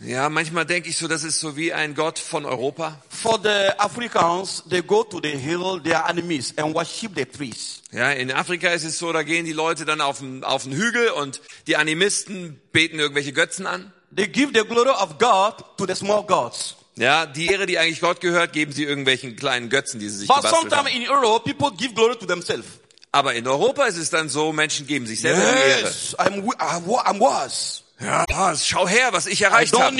Ja, 0.02 0.30
manchmal 0.30 0.64
denke 0.64 0.88
ich 0.88 0.96
so, 0.96 1.08
das 1.08 1.24
ist 1.24 1.40
so 1.40 1.56
wie 1.56 1.74
ein 1.74 1.94
Gott 1.94 2.18
von 2.18 2.46
Europa. 2.46 3.02
For 3.10 3.38
the 3.42 3.70
Africans, 3.78 4.62
they 4.70 4.80
go 4.82 5.04
to 5.04 5.20
the 5.22 5.28
hill, 5.36 5.78
their 5.82 6.04
enemies, 6.08 6.54
and 6.56 6.74
worship 6.74 7.12
the 7.14 7.26
trees. 7.26 7.82
Ja, 7.92 8.10
in 8.12 8.32
Afrika 8.32 8.68
ist 8.70 8.84
es 8.84 8.98
so, 8.98 9.12
da 9.12 9.22
gehen 9.22 9.44
die 9.44 9.52
Leute 9.52 9.84
dann 9.84 10.00
auf 10.00 10.20
den, 10.20 10.42
auf 10.42 10.62
den 10.62 10.72
Hügel 10.72 11.10
und 11.10 11.42
die 11.66 11.76
Animisten 11.76 12.60
beten 12.72 12.98
irgendwelche 12.98 13.32
Götzen 13.32 13.66
an. 13.66 13.92
They 14.16 14.26
give 14.26 14.52
the 14.54 14.66
glory 14.66 14.88
of 14.90 15.18
God 15.18 15.76
to 15.76 15.86
the 15.86 15.94
small 15.94 16.24
gods. 16.24 16.76
Ja, 16.96 17.26
die 17.26 17.46
Ehre, 17.46 17.66
die 17.66 17.78
eigentlich 17.78 18.00
Gott 18.00 18.20
gehört, 18.20 18.52
geben 18.52 18.72
sie 18.72 18.84
irgendwelchen 18.84 19.36
kleinen 19.36 19.68
Götzen, 19.68 20.00
die 20.00 20.08
sie 20.08 20.18
sich 20.18 20.28
But 20.28 20.36
gebastelt 20.38 20.70
sometimes 20.72 20.92
haben. 20.92 21.02
in 21.02 21.08
Europe, 21.08 21.44
people 21.44 21.76
give 21.76 21.94
glory 21.94 22.16
to 22.16 22.26
themselves. 22.26 22.66
Aber 23.12 23.34
in 23.34 23.46
Europa 23.46 23.84
ist 23.84 23.96
es 23.96 24.08
dann 24.08 24.28
so, 24.28 24.52
Menschen 24.52 24.86
geben 24.86 25.06
sich 25.06 25.20
selber 25.20 25.40
die 25.40 25.70
Ehre. 25.70 25.80
Yes, 25.82 26.16
I'm, 26.18 26.42
I'm 26.56 27.20
was. 27.20 27.82
Ja, 28.00 28.24
schau 28.56 28.88
her, 28.88 29.08
was 29.12 29.26
ich 29.26 29.40
I 29.42 29.44
erreicht 29.44 29.78
habe. 29.78 29.96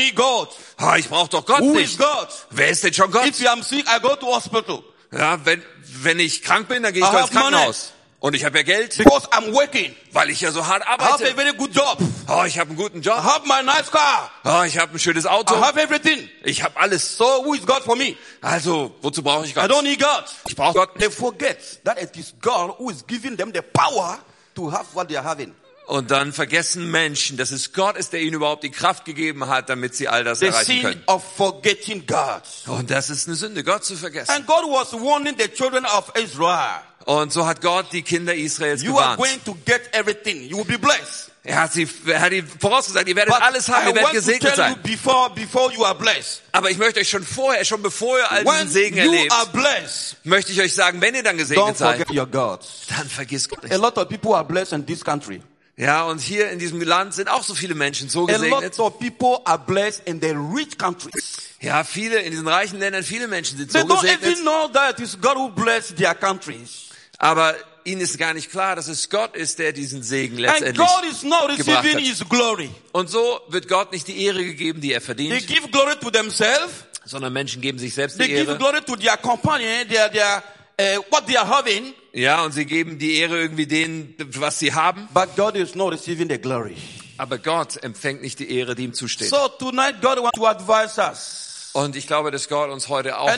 Ah, 0.79 0.97
ich 0.97 1.09
brauche 1.09 1.29
doch 1.29 1.45
Gott 1.45 1.61
Who 1.61 1.73
is 1.79 1.91
nicht. 1.91 1.99
God? 1.99 2.29
Wer 2.51 2.69
ist 2.71 2.83
denn 2.83 2.95
schon 2.95 3.11
Gott? 3.11 3.27
If 3.27 3.39
I'm 3.41 3.63
sick, 3.63 3.85
I 3.89 4.01
go 4.01 4.17
to 4.17 4.27
hospital 4.27 4.83
Ja, 5.13 5.45
wenn, 5.45 5.63
wenn 6.03 6.19
ich 6.19 6.43
krank 6.43 6.69
bin, 6.69 6.83
dann 6.83 6.93
gehe 6.95 7.03
ich 7.03 7.09
I 7.09 7.13
doch 7.13 7.23
ins. 7.23 7.31
Krankenhaus. 7.31 7.93
Und 8.21 8.35
ich 8.35 8.45
habe 8.45 8.59
ja 8.59 8.63
Geld, 8.65 8.97
because 8.99 9.27
I'm 9.33 9.53
working. 9.55 9.95
weil 10.13 10.29
ich 10.29 10.43
ja 10.43 10.51
so 10.53 10.67
hart 10.67 10.83
I 10.83 10.91
have 10.91 11.03
a 11.03 11.13
arbeite. 11.15 11.35
very 11.35 11.53
good 11.55 11.75
job. 11.75 11.99
Oh, 12.29 12.45
ich 12.47 12.59
habe 12.59 12.69
einen 12.71 12.77
guten 12.77 12.99
I 12.99 13.03
Job. 13.03 13.17
have 13.17 13.47
my 13.47 13.63
nice 13.65 13.91
car. 13.91 14.31
Oh, 14.45 14.63
ich 14.63 14.79
habe 14.79 14.93
ein 14.95 14.99
schönes 14.99 15.25
I 15.25 15.29
Auto. 15.29 15.59
have 15.59 15.81
everything. 15.81 16.29
Ich 16.45 16.63
habe 16.63 16.79
alles. 16.79 17.17
So 17.17 17.45
who 17.45 17.55
is 17.55 17.65
God 17.67 17.83
for 17.83 17.97
me? 17.97 18.17
Also, 18.43 18.95
wozu 19.01 19.23
brauche 19.23 19.47
ich 19.47 19.53
I 19.53 19.55
Gott? 19.55 19.71
don't 19.71 19.83
need 19.83 19.99
God. 20.01 20.25
Ich 20.47 20.55
brauche 20.55 20.75
Gott 20.75 20.91
They 20.99 21.11
forget 21.11 21.83
that 21.85 22.01
it 22.01 22.15
is 22.17 22.35
God 22.43 22.75
who 22.79 22.91
is 22.91 23.07
giving 23.07 23.37
them 23.39 23.53
the 23.55 23.63
power 23.63 24.19
to 24.55 24.71
have 24.71 24.85
what 24.95 25.09
they 25.09 25.17
are 25.17 25.27
having. 25.27 25.55
Und 25.91 26.13
dann 26.13 26.33
vergessen 26.33 26.89
Menschen, 26.89 27.37
dass 27.37 27.51
es 27.51 27.73
Gott 27.73 27.97
ist, 27.97 28.13
der 28.13 28.21
ihnen 28.21 28.35
überhaupt 28.35 28.63
die 28.63 28.71
Kraft 28.71 29.05
gegeben 29.05 29.49
hat, 29.49 29.69
damit 29.69 29.97
sie 29.97 30.07
all 30.07 30.23
das 30.23 30.39
The 30.39 30.47
erreichen 30.47 30.67
sin 30.67 30.83
können. 30.83 31.03
of 31.09 31.25
forgetting 31.37 32.07
God. 32.07 32.43
Und 32.67 32.93
das 32.93 33.11
ist 33.11 33.27
eine 33.27 33.35
Sünde, 33.35 33.65
Gott 33.65 33.85
zu 33.85 33.97
vergessen. 33.97 34.31
And 34.31 34.47
God 34.47 34.63
was 34.71 34.93
warning 34.93 35.35
the 35.37 35.49
children 35.49 35.85
of 35.87 36.13
Israel. 36.15 36.81
Und 37.07 37.33
so 37.33 37.45
hat 37.45 37.61
Gott 37.61 37.87
die 37.91 38.03
Kinder 38.03 38.33
Israels 38.33 38.83
You 38.85 38.97
are 39.01 39.17
gewarnt. 39.17 39.45
going 39.45 39.45
to 39.45 39.59
get 39.67 39.81
everything. 39.93 40.45
You 40.45 40.59
will 40.59 40.65
be 40.65 40.79
blessed. 40.79 41.33
Er 41.43 41.63
hat 41.63 41.73
sie, 41.73 41.89
er 42.07 42.21
hat 42.21 42.31
ihnen 42.33 42.47
vorausgesagt, 42.47 43.09
ihr 43.09 43.17
werdet 43.17 43.35
But 43.35 43.43
alles 43.43 43.69
haben, 43.69 43.89
ihr 43.89 43.95
werdet 43.97 44.13
gesegnet 44.13 44.55
sein. 44.55 44.77
before, 44.85 45.31
before 45.31 45.73
you 45.73 45.85
are 45.85 45.97
blessed. 45.97 46.43
Aber 46.53 46.71
ich 46.71 46.79
möchte 46.79 47.01
euch 47.01 47.09
schon 47.09 47.25
vorher, 47.25 47.65
schon 47.65 47.83
bevor 47.83 48.17
ihr 48.17 48.31
all 48.31 48.45
diesen 48.45 48.69
Segen 48.71 48.97
erlebt, 48.97 49.33
are 49.33 49.47
blessed, 49.47 50.19
möchte 50.23 50.53
ich 50.53 50.61
euch 50.61 50.73
sagen, 50.73 51.01
wenn 51.01 51.17
ihr 51.17 51.25
dann 51.25 51.37
gesegnet 51.37 51.77
seid, 51.79 52.07
dann 52.09 53.09
vergiss 53.09 53.49
Gott 53.49 53.65
A 53.65 53.69
nicht. 53.69 53.77
lot 53.81 53.97
of 53.99 54.09
people 54.09 54.35
are 54.37 54.45
blessed 54.45 54.75
in 54.75 54.87
this 54.87 55.03
country. 55.05 55.43
Ja, 55.77 56.05
und 56.05 56.21
hier 56.21 56.51
in 56.51 56.59
diesem 56.59 56.81
Land 56.83 57.15
sind 57.15 57.29
auch 57.29 57.43
so 57.43 57.55
viele 57.55 57.75
Menschen 57.75 58.09
so 58.11 58.25
A 58.25 58.33
gesegnet. 58.33 58.77
lot 58.77 58.93
of 58.95 58.99
people 58.99 59.41
are 59.45 59.59
blessed 59.59 60.03
in 60.07 60.21
the 60.21 60.31
rich 60.55 60.77
countries. 60.77 61.37
Ja, 61.61 61.85
viele, 61.85 62.19
in 62.21 62.31
diesen 62.33 62.47
reichen 62.49 62.79
Ländern, 62.79 63.03
viele 63.03 63.29
Menschen 63.29 63.57
sind 63.57 63.73
They 63.73 63.83
so 63.83 63.87
don't 63.89 64.01
gesegnet. 64.03 64.31
even 64.33 64.43
know 64.45 64.69
that 64.73 64.99
it's 65.01 65.19
God 65.19 65.37
who 65.37 65.49
blessed 65.51 65.97
their 65.97 66.15
countries. 66.15 66.89
Aber 67.19 67.55
ihnen 67.85 68.01
ist 68.03 68.19
gar 68.19 68.35
nicht 68.35 68.51
klar, 68.51 68.77
dass 68.77 68.89
es 68.89 69.09
Gott 69.09 69.35
ist, 69.37 69.59
der 69.59 69.73
diesen 69.73 70.03
Segen 70.03 70.37
letztendlich 70.39 70.77
God 70.77 71.05
is 71.11 71.23
not 71.23 71.57
gebracht 71.57 71.85
hat. 71.87 72.69
Und 72.93 73.09
so 73.11 73.41
wird 73.49 73.69
Gott 73.69 73.93
nicht 73.93 74.07
die 74.09 74.23
Ehre 74.25 74.45
gegeben, 74.45 74.81
die 74.81 74.93
er 74.93 75.01
They 75.01 75.07
verdient, 75.07 75.47
give 75.47 75.69
glory 75.71 75.97
to 76.01 76.11
themselves. 76.11 76.73
sondern 77.05 77.33
Menschen 77.33 77.63
geben 77.63 77.79
sich 77.79 77.95
selbst 77.95 78.19
They 78.19 78.27
die 78.29 78.35
give 78.35 78.49
Ehre. 78.51 78.59
glory 78.59 78.81
to 78.83 78.97
their 78.97 79.17
companion, 79.17 79.89
their, 79.89 80.11
their, 80.11 80.43
uh, 80.81 81.03
what 81.11 81.27
they 81.27 81.37
are 81.39 81.49
having. 81.49 81.95
Ja, 82.13 82.45
und 82.45 82.53
sie 82.53 82.65
geben 82.67 82.99
die 82.99 83.17
Ehre 83.17 83.41
irgendwie 83.41 83.67
denen, 83.67 84.15
was 84.37 84.59
sie 84.59 84.75
haben. 84.75 85.09
But 85.15 85.37
God 85.37 85.55
is 85.55 85.75
not 85.75 85.93
receiving 85.93 86.29
the 86.29 86.39
glory. 86.39 86.77
Aber 87.19 87.39
Gott 87.39 87.83
empfängt 87.83 88.23
nicht 88.23 88.39
die 88.39 88.51
Ehre, 88.57 88.75
die 88.75 88.85
ihm 88.85 88.95
zusteht. 88.95 89.29
So 89.29 89.49
tonight 89.59 90.01
God 90.01 90.19
wants 90.19 90.39
to 90.39 90.47
advise 90.47 91.01
us. 91.01 91.51
Und 91.73 91.95
ich 91.95 92.09
glaube, 92.09 92.33
dass 92.33 92.49
Gott 92.49 92.69
uns 92.71 92.89
heute 92.89 93.19
auch 93.19 93.29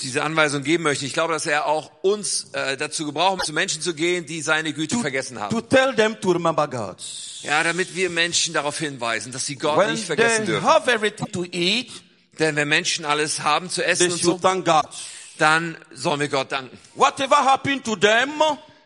diese 0.00 0.22
Anweisung 0.22 0.62
geben 0.62 0.84
möchte. 0.84 1.04
Ich 1.04 1.12
glaube, 1.12 1.34
dass 1.34 1.44
er 1.44 1.66
auch 1.66 1.90
uns 2.00 2.46
äh, 2.52 2.78
dazu 2.78 3.04
gebraucht, 3.04 3.44
zu 3.44 3.52
Menschen 3.52 3.82
zu 3.82 3.94
gehen, 3.94 4.24
die 4.24 4.40
seine 4.40 4.72
Güte 4.72 4.96
vergessen 4.98 5.34
To 5.36 5.42
haben. 5.42 5.68
tell 5.68 5.94
them 5.94 6.18
to 6.22 6.30
remember 6.30 6.66
God. 6.68 6.96
Ja, 7.42 7.62
damit 7.62 7.94
wir 7.94 8.08
Menschen 8.08 8.54
darauf 8.54 8.78
hinweisen, 8.78 9.30
dass 9.30 9.44
sie 9.44 9.56
Gott 9.56 9.76
When 9.76 9.90
nicht 9.92 10.04
vergessen 10.04 10.46
they 10.46 10.46
dürfen. 10.46 10.66
Denn 12.40 12.56
wenn 12.56 12.68
Menschen 12.68 13.04
alles 13.04 13.40
haben 13.40 13.70
zu 13.70 13.82
they 13.82 13.90
essen 13.90 14.10
und 14.10 14.20
so, 14.20 14.40
dann 15.38 15.76
sollen 15.92 16.20
wir 16.20 16.28
Gott 16.28 16.50
danken. 16.50 16.76
Whatever 16.94 17.36
happened 17.44 17.84
to 17.84 17.94
them, 17.96 18.30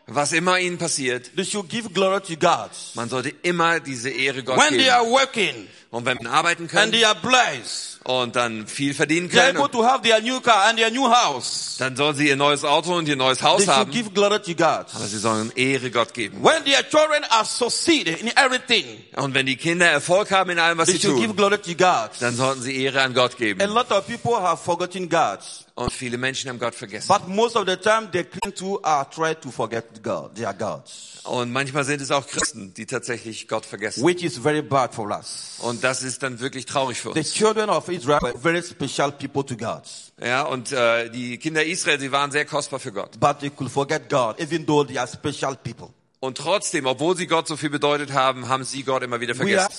Was 0.07 0.33
immer 0.33 0.59
ihnen 0.59 0.77
passiert, 0.77 1.35
they 1.35 1.43
should 1.43 1.67
give 1.67 1.89
glory 1.89 2.21
to 2.21 2.35
God. 2.37 2.69
man 2.93 3.09
sollte 3.09 3.33
immer 3.41 3.79
diese 3.79 4.11
Ehre 4.11 4.43
Gott 4.43 4.57
When 4.59 4.69
they 4.77 4.83
geben. 4.83 4.91
are 4.91 5.05
working 5.09 5.67
Und 5.95 6.05
wenn 6.05 6.19
wir 6.19 6.29
arbeiten 6.29 6.67
blessed, 6.67 7.95
und 8.05 8.35
dann 8.35 8.67
viel 8.67 8.93
verdienen 8.93 9.29
können, 9.29 9.57
able 9.57 9.69
to 9.71 9.83
have 9.83 10.03
their 10.03 10.21
new 10.21 10.39
car 10.39 10.65
and 10.67 10.77
their 10.77 10.91
new 10.91 11.09
house. 11.09 11.77
dann 11.79 11.95
sollen 11.95 12.15
sie 12.15 12.27
ihr 12.27 12.35
neues 12.35 12.63
Auto 12.63 12.95
und 12.95 13.07
ihr 13.07 13.15
neues 13.15 13.41
Haus 13.41 13.67
haben. 13.67 13.91
give 13.91 14.11
glory 14.11 14.39
to 14.41 14.53
God. 14.53 14.85
Aber 14.93 15.07
sie 15.07 15.17
sollen 15.17 15.51
Ehre 15.55 15.89
Gott 15.89 16.13
geben. 16.13 16.43
When 16.43 16.63
their 16.65 16.87
children 16.87 17.23
are 17.29 17.45
succeeding 17.45 18.17
in 18.17 18.27
everything, 18.37 18.85
Und 19.15 19.33
wenn 19.33 19.45
die 19.45 19.55
Kinder 19.55 19.87
Erfolg 19.87 20.31
haben 20.31 20.51
in 20.51 20.59
allem, 20.59 20.77
was 20.77 20.89
sie 20.89 20.99
tun, 20.99 21.35
God. 21.35 22.09
dann 22.19 22.35
sollten 22.35 22.61
sie 22.61 22.83
Ehre 22.83 23.01
an 23.01 23.13
Gott 23.13 23.33
A 23.33 23.37
geben. 23.37 23.73
lot 23.73 23.89
of 23.91 24.05
people 24.05 24.39
have 24.39 24.63
forgotten 24.63 25.09
God. 25.09 25.39
Und 25.73 25.91
viele 25.91 26.17
Menschen 26.17 26.49
haben 26.49 26.59
Gott 26.59 26.75
vergessen. 26.75 27.07
But 27.07 27.27
most 27.27 27.55
of 27.55 27.65
the 27.67 27.75
time 27.75 28.09
they 28.11 28.23
claim 28.23 28.53
to 28.55 28.79
are 28.83 29.09
try 29.09 29.33
to 29.35 29.49
forget 29.49 30.03
God, 30.03 30.35
their 30.35 30.53
gods. 30.53 31.15
Und 31.25 31.51
manchmal 31.51 31.83
sind 31.83 32.01
es 32.01 32.11
auch 32.11 32.27
Christen, 32.27 32.73
die 32.75 32.85
tatsächlich 32.85 33.47
Gott 33.47 33.65
vergessen. 33.65 34.05
Which 34.05 34.23
is 34.23 34.37
very 34.37 34.61
bad 34.61 34.93
for 34.93 35.09
us. 35.09 35.57
Und 35.59 35.83
das 35.85 36.01
ist 36.03 36.23
dann 36.23 36.39
wirklich 36.39 36.65
traurig 36.65 36.99
für 36.99 37.13
The 37.13 37.19
uns. 37.19 37.33
children 37.33 37.69
of 37.69 37.87
Israel 37.89 38.19
were 38.21 38.37
very 38.37 38.61
special 38.63 39.11
people 39.11 39.43
to 39.45 39.55
God. 39.55 39.83
Ja, 40.21 40.43
und 40.43 40.71
äh, 40.71 41.09
die 41.09 41.37
Kinder 41.37 41.63
Israel, 41.63 41.99
sie 41.99 42.11
waren 42.11 42.31
sehr 42.31 42.45
kostbar 42.45 42.79
für 42.79 42.91
Gott. 42.91 43.19
But 43.19 43.39
they 43.39 43.49
could 43.51 43.69
forget 43.71 44.09
God, 44.09 44.39
even 44.39 44.65
though 44.65 44.83
they 44.83 44.97
are 44.97 45.07
special 45.07 45.55
people. 45.55 45.89
Und 46.21 46.37
trotzdem, 46.37 46.85
obwohl 46.87 47.15
sie 47.15 47.27
Gott 47.27 47.47
so 47.47 47.55
viel 47.57 47.69
bedeutet 47.69 48.13
haben, 48.13 48.47
haben 48.49 48.63
sie 48.63 48.83
Gott 48.83 49.03
immer 49.03 49.19
wieder 49.21 49.35
vergessen. 49.35 49.69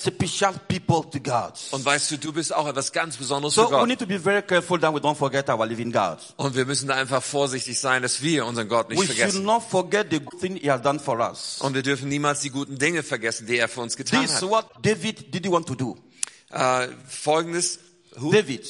Und 1.71 1.85
weißt 1.85 2.11
du, 2.11 2.17
du 2.17 2.31
bist 2.31 2.55
auch 2.55 2.67
etwas 2.67 2.91
ganz 2.91 3.17
Besonderes 3.17 3.53
für 3.55 3.61
So 3.61 3.67
we 3.67 3.71
Gott. 3.71 3.87
need 3.87 3.99
to 3.99 4.05
be 4.05 4.19
very 4.19 4.41
careful 4.41 4.79
that 4.79 4.93
we 4.93 4.99
don't 4.99 5.15
forget 5.15 5.49
our 5.49 5.65
living 5.65 5.91
God. 5.91 6.19
Und 6.37 6.55
wir 6.55 6.65
müssen 6.65 6.87
da 6.87 6.95
einfach 6.95 7.21
vorsichtig 7.23 7.79
sein, 7.79 8.01
dass 8.01 8.21
wir 8.21 8.45
unseren 8.45 8.69
Gott 8.69 8.89
nicht 8.89 9.01
We 9.01 9.05
vergessen. 9.07 9.43
not 9.43 9.63
forget 9.63 10.07
the 10.11 10.19
good 10.19 10.39
thing 10.39 10.55
He 10.55 10.69
has 10.71 10.81
done 10.81 10.99
for 10.99 11.19
us. 11.19 11.57
Und 11.59 11.73
wir 11.73 11.81
dürfen 11.83 12.07
niemals 12.07 12.39
die 12.41 12.49
guten 12.49 12.77
Dinge 12.77 13.03
vergessen, 13.03 13.47
die 13.47 13.57
er 13.57 13.67
für 13.67 13.81
uns 13.81 13.97
getan 13.97 14.21
This 14.21 14.31
is 14.35 14.41
hat. 14.43 14.49
what 14.49 14.65
David 14.81 15.33
didn't 15.35 15.51
want 15.51 15.67
to 15.67 15.75
do. 15.75 15.97
Äh, 16.51 16.87
Folgendes, 17.09 17.79
Who? 18.15 18.31
David, 18.31 18.65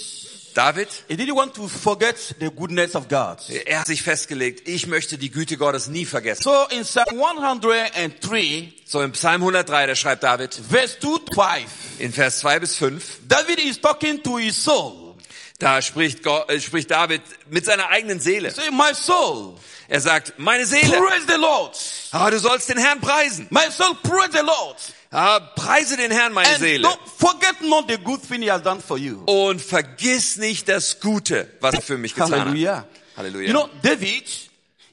David, 0.57 0.87
he 1.07 1.15
didn't 1.15 1.35
want 1.35 1.53
to 1.53 1.67
forget 1.67 2.15
the 2.39 2.49
goodness 2.49 2.95
of 2.95 3.07
God. 3.07 3.37
er 3.67 3.79
hat 3.81 3.85
sich 3.87 4.01
festgelegt, 4.01 4.67
ich 4.67 4.87
möchte 4.87 5.19
die 5.19 5.29
Güte 5.29 5.55
Gottes 5.55 5.87
nie 5.87 6.03
vergessen. 6.05 6.41
So 6.41 6.65
in 6.71 6.81
Psalm 6.83 7.21
103, 7.21 8.73
So 8.85 9.01
im 9.01 9.11
Psalm 9.11 9.41
103, 9.43 9.85
da 9.87 9.95
schreibt 9.95 10.23
David 10.23 10.53
verse 10.53 10.97
2 10.99 11.19
to 11.25 11.33
5, 11.33 11.99
in 11.99 12.11
Vers 12.11 12.39
2 12.39 12.59
bis 12.59 12.75
5, 12.75 13.19
David 13.27 13.59
is 13.59 13.79
talking 13.79 14.21
to 14.23 14.37
his 14.39 14.55
soul. 14.61 15.15
da 15.59 15.81
spricht, 15.81 16.23
Gott, 16.23 16.49
äh, 16.49 16.59
spricht 16.59 16.89
David 16.91 17.21
mit 17.49 17.65
seiner 17.65 17.89
eigenen 17.89 18.19
Seele. 18.19 18.51
Say, 18.51 18.71
my 18.71 18.93
soul, 18.93 19.55
Er 19.89 20.01
sagt, 20.01 20.33
meine 20.37 20.65
Seele, 20.65 20.97
praise 20.97 21.25
the 21.27 21.39
Lord. 21.39 21.77
ah, 22.11 22.29
du 22.29 22.39
sollst 22.39 22.67
den 22.69 22.77
Herrn 22.77 22.99
preisen. 22.99 23.47
My 23.51 23.69
soul, 23.71 23.95
praise 24.03 24.31
the 24.33 24.45
Lord. 24.45 24.75
Ah, 25.09 25.39
preise 25.39 25.95
den 25.95 26.11
Herrn, 26.11 26.33
meine 26.33 26.49
And 26.49 26.59
Seele. 26.59 26.87
forget 27.17 27.61
not 27.61 27.85
the 27.89 27.97
good 27.97 28.21
thing 28.21 28.41
he 28.41 28.51
has 28.51 28.61
done 28.61 28.81
for 28.81 28.97
you. 28.97 29.23
Und 29.25 29.61
vergiss 29.61 30.37
nicht 30.37 30.67
das 30.67 30.99
Gute, 30.99 31.49
was 31.61 31.75
er 31.75 31.81
für 31.81 31.97
mich 31.97 32.13
getan 32.13 32.31
Hallelujah. 32.31 32.77
hat. 32.79 32.87
Halleluja. 33.15 33.47
You 33.47 33.53
know, 33.53 33.69
David, 33.81 34.27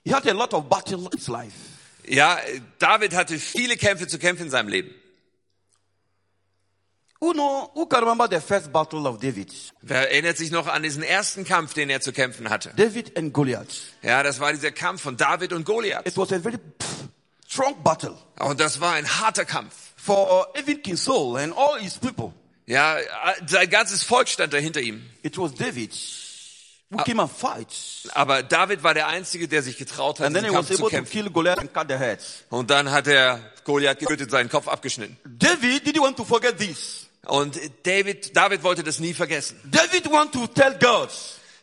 he 0.04 0.14
had 0.14 0.26
a 0.28 0.32
lot 0.32 0.54
of 0.54 0.68
battle 0.68 0.98
in 0.98 1.08
his 1.16 1.26
life. 1.28 1.52
ja, 2.06 2.38
David 2.78 3.14
hatte 3.14 3.38
viele 3.38 3.76
Kämpfe 3.76 4.06
zu 4.06 4.18
kämpfen 4.18 4.44
in 4.46 4.50
seinem 4.50 4.68
Leben. 4.68 4.94
Who 7.20 7.32
know, 7.32 7.70
who 7.74 7.86
can 7.86 8.00
remember 8.04 8.28
the 8.30 8.40
first 8.40 8.70
battle 8.72 9.08
of 9.08 9.18
David? 9.18 9.50
Wer 9.82 10.10
erinnert 10.10 10.36
sich 10.36 10.50
noch 10.50 10.66
an 10.66 10.82
diesen 10.82 11.02
ersten 11.02 11.44
Kampf, 11.44 11.72
den 11.72 11.88
er 11.88 12.00
zu 12.00 12.12
kämpfen 12.12 12.50
hatte? 12.50 12.72
David 12.76 13.16
and 13.16 13.32
Goliath. 13.32 13.68
Ja, 14.02 14.22
das 14.22 14.40
war 14.40 14.52
dieser 14.52 14.72
Kampf 14.72 15.02
von 15.02 15.16
David 15.16 15.52
und 15.52 15.64
Goliath. 15.64 16.06
It 16.06 16.16
was 16.18 16.32
a 16.32 16.38
very 16.38 16.58
strong 17.48 17.82
battle 17.82 18.14
Und 18.38 18.60
das 18.60 18.80
war 18.80 18.92
ein 18.92 19.08
harter 19.20 19.44
Kampf. 19.46 19.74
For 20.04 20.48
even 20.58 20.82
King 20.82 20.96
Saul 20.96 21.36
and 21.38 21.52
all 21.56 21.78
his 21.78 21.96
people. 21.98 22.32
Ja, 22.66 22.96
sein 23.46 23.68
ganzes 23.70 24.02
Volk 24.02 24.28
stand 24.28 24.52
da 24.52 24.58
hinter 24.58 24.80
ihm. 24.80 25.02
It 25.22 25.36
was 25.38 25.54
David 25.54 25.92
who 26.90 27.02
came 27.04 27.20
and 27.22 27.30
fight. 27.30 27.68
Aber 28.14 28.42
David 28.42 28.82
war 28.82 28.94
der 28.94 29.06
Einzige, 29.08 29.48
der 29.48 29.62
sich 29.62 29.76
getraut 29.76 30.20
hat, 30.20 30.26
And 30.26 30.34
then 30.36 30.44
diesen 30.44 30.56
he 30.56 30.58
was 30.58 30.66
Kampf 30.68 30.78
zu 30.78 30.82
able 30.84 30.90
to 30.90 30.96
kämpfen. 30.96 31.12
kill 31.12 31.30
Goliath 31.30 31.58
and 31.58 31.72
cut 31.74 31.86
the 31.88 31.96
head. 31.96 32.18
Und 32.50 32.70
dann 32.70 32.90
hat 32.90 33.06
er 33.06 33.40
Goliath 33.64 33.98
getötet, 33.98 34.30
seinen 34.30 34.48
Kopf 34.48 34.68
abgeschnitten. 34.68 35.16
David 35.24 35.84
didn't 35.86 36.00
want 36.02 36.16
to 36.16 36.24
forget 36.24 36.58
this. 36.58 37.06
Und 37.26 37.58
David, 37.84 38.36
David 38.36 38.62
wollte 38.62 38.82
das 38.82 38.98
nie 38.98 39.14
vergessen, 39.14 39.58
David 39.64 40.10
want 40.10 40.32
to 40.32 40.46
tell 40.46 40.74
God, 40.78 41.08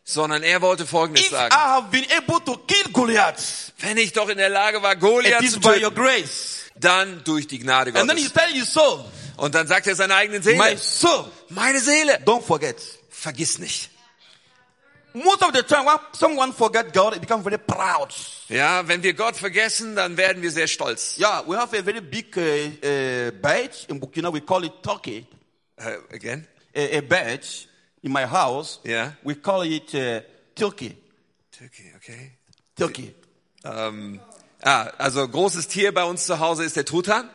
sondern 0.04 0.42
er 0.42 0.60
wollte 0.62 0.88
Folgendes 0.88 1.26
if 1.26 1.32
I 1.32 1.36
sagen. 1.36 1.56
have 1.56 1.92
been 1.92 2.06
able 2.18 2.44
to 2.44 2.58
kill 2.66 2.92
Goliath, 2.92 3.72
Wenn 3.80 3.98
ich 3.98 4.12
doch 4.14 4.28
in 4.30 4.38
der 4.40 4.50
Lage 4.50 4.82
war, 4.82 4.96
Goliath 4.96 5.48
zu 5.48 5.60
by 5.60 5.68
your 5.84 5.94
töten, 5.94 5.96
grace. 5.96 6.61
Dann 6.84 7.24
durch 7.24 7.48
die 7.48 7.60
Gnade 7.60 7.94
And 7.96 8.08
then 8.10 8.18
he 8.18 8.24
Gottes. 8.28 8.34
tell 8.44 8.54
his 8.54 8.72
soul, 8.74 9.04
Und 9.38 9.56
dann 9.56 9.68
sagt 9.68 9.88
er 9.88 9.96
seiner 9.96 10.16
eigenen 10.16 10.42
my 10.44 10.52
Seele, 10.52 10.78
soul, 10.78 11.26
meine 11.50 11.80
Seele, 11.80 12.20
don't 12.26 12.42
forget. 12.44 12.76
vergiss 13.10 13.60
nicht. 13.60 13.90
Most 15.14 15.44
of 15.44 15.52
the 15.54 15.62
time, 15.64 15.86
when 15.86 15.98
someone 16.14 16.54
forget 16.54 16.94
God, 16.94 17.14
it 17.16 17.20
becomes 17.22 17.44
very 17.44 17.58
proud. 17.58 18.14
Ja, 18.48 18.88
wenn 18.88 19.04
wir 19.04 19.14
Gott 19.14 19.36
vergessen, 19.36 19.94
dann 19.96 20.16
werden 20.16 20.42
wir 20.42 20.52
sehr 20.52 20.68
stolz. 20.68 21.18
Yeah, 21.18 21.44
we 21.46 21.58
have 21.58 21.78
a 21.78 21.82
very 21.84 22.00
big 22.00 22.36
uh, 22.38 22.40
uh, 22.42 23.32
badge 23.42 23.88
in 23.90 24.00
Burkina. 24.00 24.32
We 24.32 24.40
call 24.40 24.64
it 24.64 24.72
Turkey. 24.82 25.26
Äh, 25.76 25.98
again? 26.14 26.48
A, 26.74 26.98
a 27.00 27.02
badge 27.02 27.68
in 28.02 28.14
my 28.14 28.26
house. 28.26 28.80
Yeah. 28.86 29.12
We 29.24 29.36
call 29.36 29.64
it 29.64 29.94
uh, 29.94 30.22
Turkey. 30.56 30.96
Okay, 31.62 31.92
okay. 31.98 32.32
Turkey. 32.78 33.14
Ähm, 33.66 34.22
ah, 34.64 34.92
also 34.98 35.28
großes 35.28 35.68
Tier 35.68 35.94
bei 35.94 36.04
uns 36.04 36.26
zu 36.26 36.40
Hause 36.40 36.64
ist 36.64 36.76
der 36.76 36.86
Truthahn. 36.86 37.30